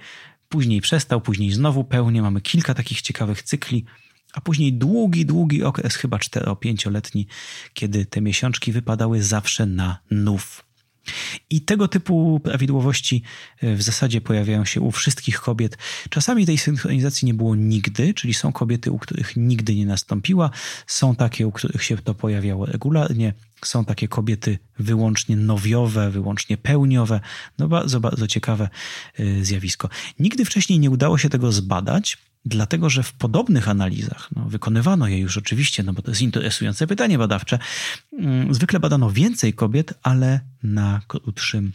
Później 0.50 0.82
przestał, 0.82 1.22
później 1.22 1.52
znowu 1.52 1.84
pełnie. 1.84 2.22
Mamy 2.22 2.42
kilka 2.42 2.74
takich 2.74 3.02
ciekawych 3.02 3.44
cykli, 3.44 3.86
a 4.34 4.42
później 4.42 4.74
długi, 4.74 5.26
długi 5.26 5.64
okres, 5.64 5.96
chyba 5.96 6.18
4-5-letni, 6.18 7.28
kiedy 7.74 8.06
te 8.06 8.22
miesiączki 8.22 8.72
wypadały 8.72 9.24
zawsze 9.24 9.66
na 9.66 10.00
nów. 10.12 10.70
I 11.50 11.62
tego 11.62 11.88
typu 11.88 12.40
prawidłowości 12.44 13.24
e, 13.62 13.76
w 13.76 13.82
zasadzie 13.82 14.22
pojawiają 14.22 14.66
się 14.66 14.82
u 14.82 14.92
wszystkich 14.92 15.40
kobiet. 15.40 15.78
Czasami 16.10 16.46
tej 16.46 16.58
synchronizacji 16.58 17.26
nie 17.26 17.34
było 17.34 17.56
nigdy, 17.56 18.14
czyli 18.14 18.34
są 18.34 18.52
kobiety, 18.52 18.92
u 18.92 19.00
których 19.00 19.36
nigdy 19.36 19.76
nie 19.76 19.86
nastąpiła, 19.86 20.50
są 20.88 21.16
takie, 21.16 21.48
u 21.48 21.52
których 21.52 21.84
się 21.84 21.98
to 21.98 22.14
pojawiało 22.14 22.66
regularnie, 22.66 23.34
są 23.66 23.86
takie 23.86 24.08
kobiety 24.08 24.60
wyłącznie 24.80 25.36
nowiowe, 25.36 26.10
wyłącznie 26.10 26.58
pełniowe. 26.58 27.20
No 27.58 27.68
bardzo, 27.68 28.00
bardzo 28.00 28.28
ciekawe 28.28 28.70
e, 29.20 29.46
zjawisko. 29.46 29.90
Nigdy 30.20 30.46
wcześniej 30.46 30.80
nie 30.80 30.90
udało 30.90 31.18
się 31.18 31.30
tego 31.30 31.52
zbadać, 31.52 32.18
dlatego 32.50 32.90
że 32.90 33.04
w 33.04 33.14
podobnych 33.14 33.70
analizach, 33.70 34.30
no, 34.36 34.46
wykonywano 34.46 35.08
je 35.08 35.18
już 35.18 35.38
oczywiście, 35.38 35.84
no 35.84 35.94
bo 35.94 36.02
to 36.02 36.12
jest 36.12 36.22
interesujące 36.22 36.88
pytanie 36.88 37.18
badawcze, 37.18 37.60
mm, 38.20 38.54
zwykle 38.54 38.80
badano 38.80 39.12
więcej 39.12 39.54
kobiet, 39.54 39.94
ale 40.04 40.40
na 40.64 41.02
krótszym 41.08 41.72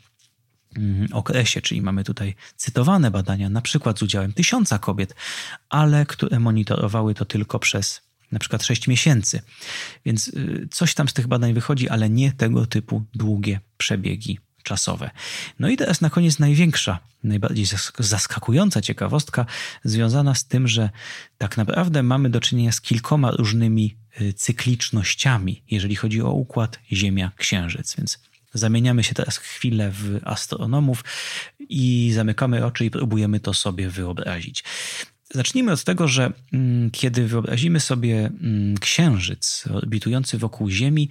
mm, 0.76 1.08
okresie, 1.12 1.60
czyli 1.60 1.82
mamy 1.82 2.04
tutaj 2.04 2.34
cytowane 2.56 3.10
badania, 3.10 3.48
na 3.48 3.60
przykład 3.60 3.98
z 3.98 4.02
udziałem 4.02 4.32
tysiąca 4.32 4.78
kobiet, 4.78 5.14
ale 5.68 6.06
które 6.06 6.40
monitorowały 6.40 7.14
to 7.14 7.24
tylko 7.24 7.58
przez 7.58 8.02
na 8.32 8.38
przykład 8.38 8.64
6 8.64 8.88
miesięcy. 8.88 9.42
Więc 10.04 10.28
y, 10.28 10.68
coś 10.70 10.94
tam 10.94 11.08
z 11.08 11.12
tych 11.12 11.26
badań 11.26 11.54
wychodzi, 11.54 11.88
ale 11.88 12.10
nie 12.10 12.32
tego 12.32 12.66
typu 12.66 13.04
długie 13.14 13.60
przebiegi 13.76 14.38
czasowe. 14.64 15.10
No 15.58 15.68
i 15.68 15.76
teraz 15.76 16.00
na 16.00 16.10
koniec 16.10 16.38
największa, 16.38 16.98
najbardziej 17.24 17.66
zaskakująca 17.98 18.80
ciekawostka 18.80 19.46
związana 19.84 20.34
z 20.34 20.44
tym, 20.44 20.68
że 20.68 20.90
tak 21.38 21.56
naprawdę 21.56 22.02
mamy 22.02 22.30
do 22.30 22.40
czynienia 22.40 22.72
z 22.72 22.80
kilkoma 22.80 23.30
różnymi 23.30 23.96
y, 24.20 24.32
cyklicznościami, 24.32 25.62
jeżeli 25.70 25.96
chodzi 25.96 26.22
o 26.22 26.32
układ 26.32 26.78
Ziemia-Księżyc. 26.92 27.96
Więc 27.98 28.18
zamieniamy 28.54 29.04
się 29.04 29.14
teraz 29.14 29.36
chwilę 29.36 29.90
w 29.90 30.20
astronomów 30.24 31.04
i 31.68 32.12
zamykamy 32.14 32.66
oczy 32.66 32.84
i 32.84 32.90
próbujemy 32.90 33.40
to 33.40 33.54
sobie 33.54 33.90
wyobrazić. 33.90 34.64
Zacznijmy 35.34 35.72
od 35.72 35.84
tego, 35.84 36.08
że 36.08 36.32
mm, 36.52 36.90
kiedy 36.90 37.26
wyobrazimy 37.26 37.80
sobie 37.80 38.26
mm, 38.26 38.78
Księżyc 38.78 39.64
orbitujący 39.74 40.38
wokół 40.38 40.70
Ziemi, 40.70 41.08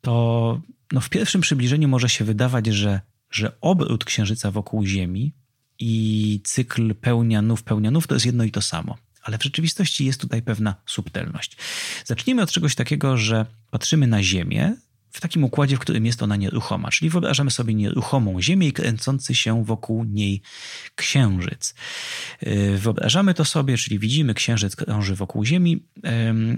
to 0.00 0.60
no 0.92 1.00
w 1.00 1.08
pierwszym 1.08 1.40
przybliżeniu 1.40 1.88
może 1.88 2.08
się 2.08 2.24
wydawać, 2.24 2.66
że, 2.66 3.00
że 3.30 3.52
obrót 3.60 4.04
Księżyca 4.04 4.50
wokół 4.50 4.86
Ziemi 4.86 5.32
i 5.78 6.40
cykl 6.44 6.94
pełnia 6.94 7.42
nów, 7.42 7.62
pełnia 7.62 7.90
nów 7.90 8.06
to 8.06 8.14
jest 8.14 8.26
jedno 8.26 8.44
i 8.44 8.50
to 8.50 8.62
samo. 8.62 8.98
Ale 9.22 9.38
w 9.38 9.42
rzeczywistości 9.42 10.04
jest 10.04 10.20
tutaj 10.20 10.42
pewna 10.42 10.74
subtelność. 10.86 11.56
Zacznijmy 12.04 12.42
od 12.42 12.50
czegoś 12.50 12.74
takiego, 12.74 13.16
że 13.16 13.46
patrzymy 13.70 14.06
na 14.06 14.22
Ziemię 14.22 14.76
w 15.10 15.20
takim 15.20 15.44
układzie, 15.44 15.76
w 15.76 15.78
którym 15.78 16.06
jest 16.06 16.22
ona 16.22 16.36
nieruchoma. 16.36 16.90
Czyli 16.90 17.10
wyobrażamy 17.10 17.50
sobie 17.50 17.74
nieruchomą 17.74 18.42
Ziemię 18.42 18.68
i 18.68 18.72
kręcący 18.72 19.34
się 19.34 19.64
wokół 19.64 20.04
niej 20.04 20.42
księżyc. 20.94 21.74
Yy, 22.42 22.78
wyobrażamy 22.78 23.34
to 23.34 23.44
sobie, 23.44 23.78
czyli 23.78 23.98
widzimy 23.98 24.34
księżyc 24.34 24.76
krąży 24.76 25.14
wokół 25.14 25.44
Ziemi 25.44 25.86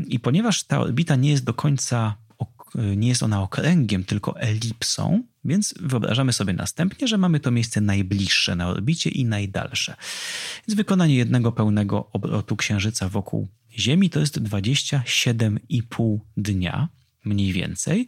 i 0.08 0.20
ponieważ 0.20 0.64
ta 0.64 0.80
orbita 0.80 1.16
nie 1.16 1.30
jest 1.30 1.44
do 1.44 1.54
końca 1.54 2.23
nie 2.96 3.08
jest 3.08 3.22
ona 3.22 3.42
okręgiem, 3.42 4.04
tylko 4.04 4.40
elipsą, 4.40 5.22
więc 5.44 5.74
wyobrażamy 5.80 6.32
sobie 6.32 6.52
następnie, 6.52 7.08
że 7.08 7.18
mamy 7.18 7.40
to 7.40 7.50
miejsce 7.50 7.80
najbliższe 7.80 8.56
na 8.56 8.68
orbicie 8.68 9.10
i 9.10 9.24
najdalsze. 9.24 9.96
Więc 10.68 10.76
wykonanie 10.76 11.14
jednego 11.14 11.52
pełnego 11.52 12.10
obrotu 12.12 12.56
Księżyca 12.56 13.08
wokół 13.08 13.48
Ziemi 13.78 14.10
to 14.10 14.20
jest 14.20 14.40
27,5 14.40 16.18
dnia 16.36 16.88
mniej 17.24 17.52
więcej. 17.52 18.06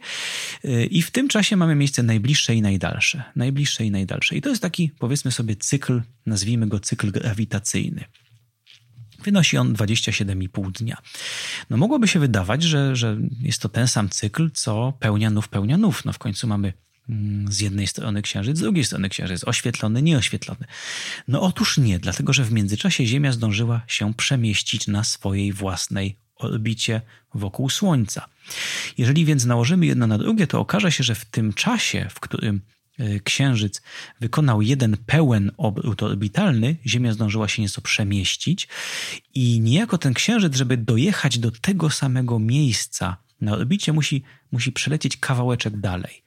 I 0.89 1.01
w 1.01 1.11
tym 1.11 1.27
czasie 1.27 1.55
mamy 1.55 1.75
miejsce 1.75 2.03
najbliższe 2.03 2.55
i 2.55 2.61
najdalsze. 2.61 3.23
Najbliższe 3.35 3.85
i 3.85 3.91
najdalsze. 3.91 4.35
I 4.35 4.41
to 4.41 4.49
jest 4.49 4.61
taki, 4.61 4.91
powiedzmy 4.99 5.31
sobie, 5.31 5.55
cykl, 5.55 6.01
nazwijmy 6.25 6.67
go 6.67 6.79
cykl 6.79 7.11
grawitacyjny. 7.11 8.03
Wynosi 9.27 9.57
on 9.57 9.73
27,5 9.73 10.71
dnia. 10.71 10.97
No 11.69 11.77
mogłoby 11.77 12.07
się 12.07 12.19
wydawać, 12.19 12.63
że, 12.63 12.95
że 12.95 13.17
jest 13.41 13.61
to 13.61 13.69
ten 13.69 13.87
sam 13.87 14.09
cykl, 14.09 14.49
co 14.53 14.93
pełnia 14.99 15.29
nów, 15.29 15.49
pełnia 15.49 15.77
nów. 15.77 16.05
No 16.05 16.13
w 16.13 16.19
końcu 16.19 16.47
mamy 16.47 16.73
mm, 17.09 17.51
z 17.51 17.59
jednej 17.59 17.87
strony 17.87 18.21
księżyc, 18.21 18.57
z 18.57 18.61
drugiej 18.61 18.83
strony 18.83 19.09
księżyc, 19.09 19.47
oświetlony, 19.47 20.01
nieoświetlony. 20.01 20.65
No 21.27 21.41
otóż 21.41 21.77
nie, 21.77 21.99
dlatego 21.99 22.33
że 22.33 22.43
w 22.43 22.51
międzyczasie 22.51 23.05
Ziemia 23.05 23.31
zdążyła 23.31 23.81
się 23.87 24.13
przemieścić 24.13 24.87
na 24.87 25.03
swojej 25.03 25.53
własnej 25.53 26.15
orbicie 26.35 27.01
wokół 27.33 27.69
Słońca. 27.69 28.25
Jeżeli 28.97 29.25
więc 29.25 29.45
nałożymy 29.45 29.85
jedno 29.85 30.07
na 30.07 30.17
drugie, 30.17 30.47
to 30.47 30.59
okaże 30.59 30.91
się, 30.91 31.03
że 31.03 31.15
w 31.15 31.25
tym 31.25 31.53
czasie, 31.53 32.07
w 32.09 32.19
którym 32.19 32.61
Księżyc 33.23 33.81
wykonał 34.19 34.61
jeden 34.61 34.97
pełen 35.05 35.51
obrót 35.57 36.03
orbitalny, 36.03 36.75
Ziemia 36.85 37.13
zdążyła 37.13 37.47
się 37.47 37.61
nieco 37.61 37.81
przemieścić 37.81 38.67
i 39.33 39.59
niejako 39.59 39.97
ten 39.97 40.13
Księżyc, 40.13 40.55
żeby 40.55 40.77
dojechać 40.77 41.39
do 41.39 41.51
tego 41.51 41.89
samego 41.89 42.39
miejsca 42.39 43.17
na 43.41 43.53
orbicie, 43.53 43.93
musi, 43.93 44.23
musi 44.51 44.71
przelecieć 44.71 45.17
kawałeczek 45.17 45.77
dalej. 45.77 46.23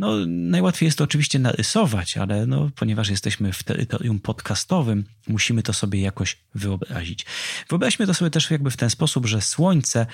No, 0.00 0.26
najłatwiej 0.26 0.86
jest 0.86 0.98
to 0.98 1.04
oczywiście 1.04 1.38
narysować, 1.38 2.16
ale 2.16 2.46
no, 2.46 2.70
ponieważ 2.76 3.08
jesteśmy 3.08 3.52
w 3.52 3.62
terytorium 3.62 4.20
podcastowym, 4.20 5.04
musimy 5.28 5.62
to 5.62 5.72
sobie 5.72 6.00
jakoś 6.00 6.36
wyobrazić. 6.54 7.26
Wyobraźmy 7.68 8.06
to 8.06 8.14
sobie 8.14 8.30
też 8.30 8.50
jakby 8.50 8.70
w 8.70 8.76
ten 8.76 8.90
sposób, 8.90 9.26
że 9.26 9.40
Słońce, 9.40 10.06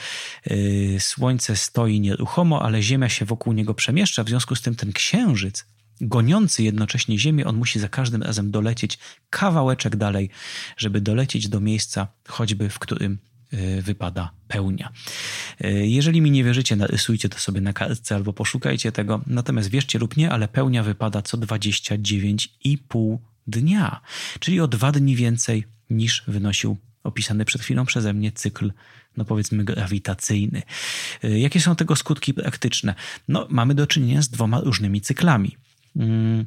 yy, 0.47 1.01
Słońce 1.01 1.57
stoi 1.57 2.01
nieruchomo, 2.01 2.63
ale 2.63 2.83
Ziemia 2.83 3.09
się 3.09 3.25
wokół 3.25 3.53
niego 3.53 3.75
przemieszcza, 3.75 4.25
w 4.25 4.29
związku 4.29 4.55
z 4.55 4.63
tym 4.63 4.75
ten 4.75 4.93
Księżyc 4.93 5.67
goniący 6.01 6.63
jednocześnie 6.63 7.19
Ziemię, 7.19 7.45
on 7.47 7.57
musi 7.57 7.81
za 7.81 7.89
każdym 7.89 8.23
razem 8.23 8.51
dolecieć 8.51 8.99
kawałeczek 9.31 9.97
dalej, 9.97 10.31
żeby 10.77 11.01
dolecieć 11.01 11.49
do 11.49 11.61
miejsca, 11.61 12.09
choćby 12.29 12.71
w 12.71 12.79
którym 12.79 13.19
wypada 13.83 14.31
pełnia. 14.49 14.93
E, 15.61 15.87
jeżeli 15.87 16.21
mi 16.21 16.31
nie 16.31 16.45
wierzycie, 16.45 16.77
narysujcie 16.77 17.29
to 17.29 17.39
sobie 17.39 17.61
na 17.61 17.73
kartce 17.73 18.15
albo 18.15 18.33
poszukajcie 18.33 18.93
tego. 18.93 19.21
Natomiast 19.27 19.71
wierzcie 19.71 19.99
lub 19.99 20.17
nie, 20.17 20.31
ale 20.31 20.49
pełnia 20.49 20.83
wypada 20.83 21.23
co 21.23 21.39
29,5 21.39 23.19
dnia, 23.47 24.01
czyli 24.41 24.61
o 24.61 24.69
dwa 24.69 24.93
dni 24.93 25.17
więcej 25.17 25.65
niż 25.91 26.23
wynosił 26.29 26.77
opisany 27.03 27.45
przed 27.45 27.63
chwilą 27.63 27.87
przeze 27.87 28.13
mnie 28.13 28.33
cykl, 28.33 28.73
no 29.17 29.25
powiedzmy 29.25 29.65
grawitacyjny. 29.65 30.63
E, 31.23 31.39
jakie 31.39 31.61
są 31.61 31.77
tego 31.77 31.97
skutki 31.97 32.35
praktyczne? 32.35 32.95
No, 33.29 33.47
mamy 33.51 33.75
do 33.75 33.87
czynienia 33.87 34.23
z 34.23 34.29
dwoma 34.29 34.61
różnymi 34.61 35.01
cyklami. 35.01 35.57
Mm, 35.97 36.47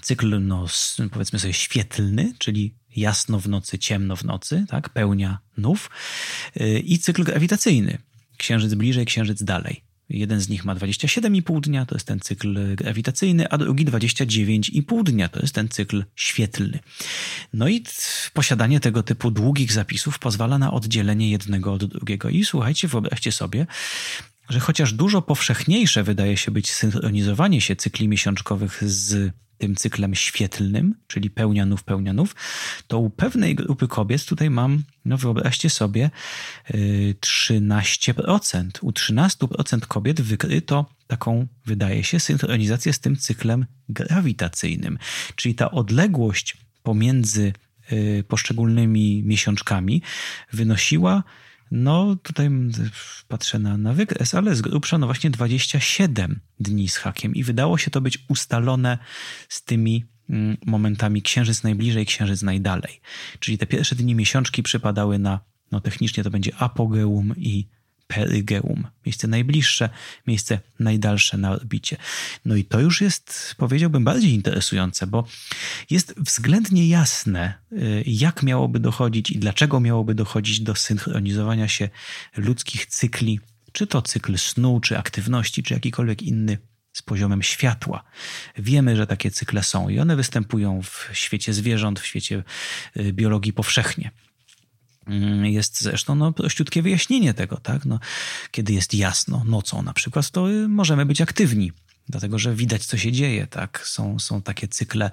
cykl, 0.00 0.40
no, 0.40 0.66
powiedzmy 1.12 1.38
sobie, 1.38 1.52
świetlny, 1.52 2.32
czyli 2.38 2.74
jasno 2.98 3.40
w 3.40 3.48
nocy, 3.48 3.78
ciemno 3.78 4.16
w 4.16 4.24
nocy, 4.24 4.64
tak, 4.68 4.88
pełnia 4.88 5.38
nów, 5.56 5.90
y, 6.60 6.78
i 6.78 6.98
cykl 6.98 7.24
grawitacyjny, 7.24 7.98
księżyc 8.36 8.74
bliżej, 8.74 9.06
księżyc 9.06 9.42
dalej. 9.42 9.88
Jeden 10.10 10.40
z 10.40 10.48
nich 10.48 10.64
ma 10.64 10.74
27,5 10.74 11.60
dnia, 11.60 11.86
to 11.86 11.94
jest 11.94 12.06
ten 12.06 12.20
cykl 12.20 12.76
grawitacyjny, 12.76 13.48
a 13.48 13.58
drugi 13.58 13.86
29,5 13.86 15.02
dnia, 15.02 15.28
to 15.28 15.40
jest 15.40 15.54
ten 15.54 15.68
cykl 15.68 16.04
świetlny. 16.16 16.78
No 17.52 17.68
i 17.68 17.84
posiadanie 18.32 18.80
tego 18.80 19.02
typu 19.02 19.30
długich 19.30 19.72
zapisów 19.72 20.18
pozwala 20.18 20.58
na 20.58 20.72
oddzielenie 20.72 21.30
jednego 21.30 21.72
od 21.72 21.84
drugiego. 21.84 22.28
I 22.28 22.44
słuchajcie, 22.44 22.88
wyobraźcie 22.88 23.32
sobie, 23.32 23.66
że 24.48 24.60
chociaż 24.60 24.92
dużo 24.92 25.22
powszechniejsze 25.22 26.02
wydaje 26.02 26.36
się 26.36 26.50
być 26.50 26.70
synchronizowanie 26.70 27.60
się 27.60 27.76
cykli 27.76 28.08
miesiączkowych 28.08 28.82
z 28.90 29.32
tym 29.58 29.76
cyklem 29.76 30.14
świetlnym, 30.14 30.94
czyli 31.06 31.30
pełnianów, 31.30 31.84
pełnianów, 31.84 32.36
to 32.86 32.98
u 32.98 33.10
pewnej 33.10 33.54
grupy 33.54 33.88
kobiet 33.88 34.24
tutaj 34.24 34.50
mam, 34.50 34.82
no 35.04 35.16
wyobraźcie 35.16 35.70
sobie, 35.70 36.10
13%. 37.20 38.68
U 38.80 38.90
13% 38.90 39.80
kobiet 39.80 40.20
wykryto 40.20 40.86
taką, 41.06 41.46
wydaje 41.66 42.04
się, 42.04 42.20
synchronizację 42.20 42.92
z 42.92 43.00
tym 43.00 43.16
cyklem 43.16 43.66
grawitacyjnym. 43.88 44.98
Czyli 45.36 45.54
ta 45.54 45.70
odległość 45.70 46.56
pomiędzy 46.82 47.52
y, 47.92 48.24
poszczególnymi 48.28 49.22
miesiączkami 49.22 50.02
wynosiła 50.52 51.22
no, 51.70 52.16
tutaj 52.16 52.50
patrzę 53.28 53.58
na, 53.58 53.76
na 53.76 53.92
wykres, 53.92 54.34
ale 54.34 54.56
z 54.56 54.60
grubsza 54.60 54.98
no 54.98 55.06
właśnie 55.06 55.30
27 55.30 56.40
dni 56.60 56.88
z 56.88 56.96
hakiem 56.96 57.34
i 57.34 57.44
wydało 57.44 57.78
się 57.78 57.90
to 57.90 58.00
być 58.00 58.18
ustalone 58.28 58.98
z 59.48 59.62
tymi 59.62 60.04
mm, 60.30 60.56
momentami 60.66 61.22
księżyc 61.22 61.62
najbliżej, 61.62 62.06
księżyc 62.06 62.42
najdalej. 62.42 63.00
Czyli 63.38 63.58
te 63.58 63.66
pierwsze 63.66 63.94
dni 63.94 64.14
miesiączki 64.14 64.62
przypadały 64.62 65.18
na, 65.18 65.40
no 65.72 65.80
technicznie 65.80 66.24
to 66.24 66.30
będzie 66.30 66.56
apogeum 66.56 67.34
i 67.36 67.68
perigeum, 68.08 68.86
miejsce 69.06 69.28
najbliższe, 69.28 69.90
miejsce 70.26 70.60
najdalsze 70.78 71.38
na 71.38 71.50
orbicie. 71.50 71.96
No 72.44 72.56
i 72.56 72.64
to 72.64 72.80
już 72.80 73.00
jest, 73.00 73.54
powiedziałbym, 73.58 74.04
bardziej 74.04 74.32
interesujące, 74.32 75.06
bo 75.06 75.26
jest 75.90 76.14
względnie 76.16 76.88
jasne, 76.88 77.54
y, 77.72 78.02
jak 78.06 78.42
miałoby 78.42 78.80
dochodzić 78.80 79.30
i 79.30 79.38
dlaczego 79.38 79.80
miałoby 79.80 80.14
dochodzić 80.14 80.60
do 80.60 80.74
synchronizowania 80.74 81.68
się 81.68 81.88
ludzkich 82.36 82.86
cykli, 82.86 83.40
czy 83.72 83.86
to 83.86 84.02
cykl 84.02 84.38
snu, 84.38 84.80
czy 84.80 84.98
aktywności, 84.98 85.62
czy 85.62 85.74
jakikolwiek 85.74 86.22
inny 86.22 86.58
z 86.92 87.02
poziomem 87.02 87.42
światła. 87.42 88.04
Wiemy, 88.56 88.96
że 88.96 89.06
takie 89.06 89.30
cykle 89.30 89.62
są 89.62 89.88
i 89.88 90.00
one 90.00 90.16
występują 90.16 90.82
w 90.82 91.08
świecie 91.12 91.52
zwierząt, 91.52 92.00
w 92.00 92.06
świecie 92.06 92.42
y, 92.96 93.12
biologii 93.12 93.52
powszechnie. 93.52 94.10
Mm, 95.08 95.46
jest 95.46 95.80
zresztą 95.80 96.14
no, 96.14 96.32
prościutkie 96.32 96.82
wyjaśnienie 96.82 97.34
tego, 97.34 97.56
tak? 97.56 97.84
No, 97.84 98.00
kiedy 98.50 98.72
jest 98.72 98.94
jasno 98.94 99.44
nocą 99.44 99.82
na 99.82 99.92
przykład, 99.92 100.30
to 100.30 100.50
y, 100.50 100.68
możemy 100.68 101.06
być 101.06 101.20
aktywni 101.20 101.72
dlatego 102.08 102.38
że 102.38 102.54
widać, 102.54 102.86
co 102.86 102.96
się 102.96 103.12
dzieje. 103.12 103.46
Tak? 103.46 103.82
Są, 103.86 104.18
są 104.18 104.42
takie 104.42 104.68
cykle 104.68 105.10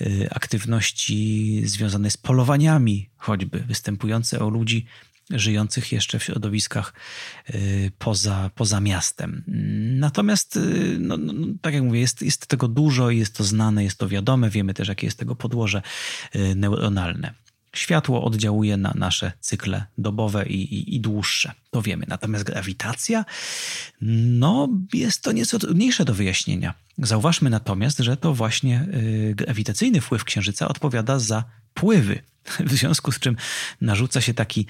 y, 0.00 0.28
aktywności 0.30 1.62
związane 1.64 2.10
z 2.10 2.16
polowaniami, 2.16 3.10
choćby 3.16 3.60
występujące 3.60 4.40
o 4.40 4.48
ludzi 4.48 4.86
żyjących 5.30 5.92
jeszcze 5.92 6.18
w 6.18 6.24
środowiskach 6.24 6.94
y, 7.50 7.92
poza, 7.98 8.50
poza 8.54 8.80
miastem. 8.80 9.44
Natomiast, 9.98 10.58
no, 10.98 11.16
no, 11.16 11.32
no, 11.32 11.46
tak 11.62 11.74
jak 11.74 11.82
mówię, 11.82 12.00
jest, 12.00 12.22
jest 12.22 12.46
tego 12.46 12.68
dużo, 12.68 13.10
jest 13.10 13.36
to 13.36 13.44
znane, 13.44 13.84
jest 13.84 13.98
to 13.98 14.08
wiadome, 14.08 14.50
wiemy 14.50 14.74
też, 14.74 14.88
jakie 14.88 15.06
jest 15.06 15.18
tego 15.18 15.36
podłoże 15.36 15.82
neuronalne. 16.56 17.34
Światło 17.76 18.24
oddziałuje 18.24 18.76
na 18.76 18.92
nasze 18.94 19.32
cykle 19.40 19.86
dobowe 19.98 20.46
i, 20.46 20.74
i, 20.74 20.96
i, 20.96 21.00
dłuższe. 21.00 21.52
To 21.70 21.82
wiemy. 21.82 22.04
Natomiast 22.08 22.44
grawitacja, 22.44 23.24
no, 24.00 24.68
jest 24.92 25.22
to 25.22 25.32
nieco 25.32 25.58
trudniejsze 25.58 26.04
do 26.04 26.14
wyjaśnienia. 26.14 26.74
Zauważmy 26.98 27.50
natomiast, 27.50 27.98
że 27.98 28.16
to 28.16 28.34
właśnie 28.34 28.86
y, 28.94 29.34
grawitacyjny 29.36 30.00
wpływ 30.00 30.24
Księżyca 30.24 30.68
odpowiada 30.68 31.18
za 31.18 31.44
pływy. 31.74 32.22
W 32.66 32.72
związku 32.72 33.12
z 33.12 33.18
czym 33.18 33.36
narzuca 33.80 34.20
się 34.20 34.34
taki, 34.34 34.66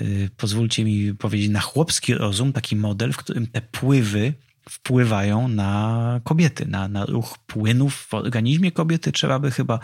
y, 0.00 0.30
pozwólcie 0.36 0.84
mi 0.84 1.14
powiedzieć, 1.14 1.50
na 1.50 1.60
chłopski 1.60 2.14
rozum, 2.14 2.52
taki 2.52 2.76
model, 2.76 3.12
w 3.12 3.16
którym 3.16 3.46
te 3.46 3.62
pływy 3.62 4.34
wpływają 4.68 5.48
na 5.48 6.20
kobiety, 6.24 6.66
na, 6.66 6.88
na 6.88 7.06
ruch 7.06 7.38
płynów 7.38 7.94
w 7.94 8.14
organizmie 8.14 8.72
kobiety, 8.72 9.12
trzeba 9.12 9.38
by 9.38 9.50
chyba 9.50 9.78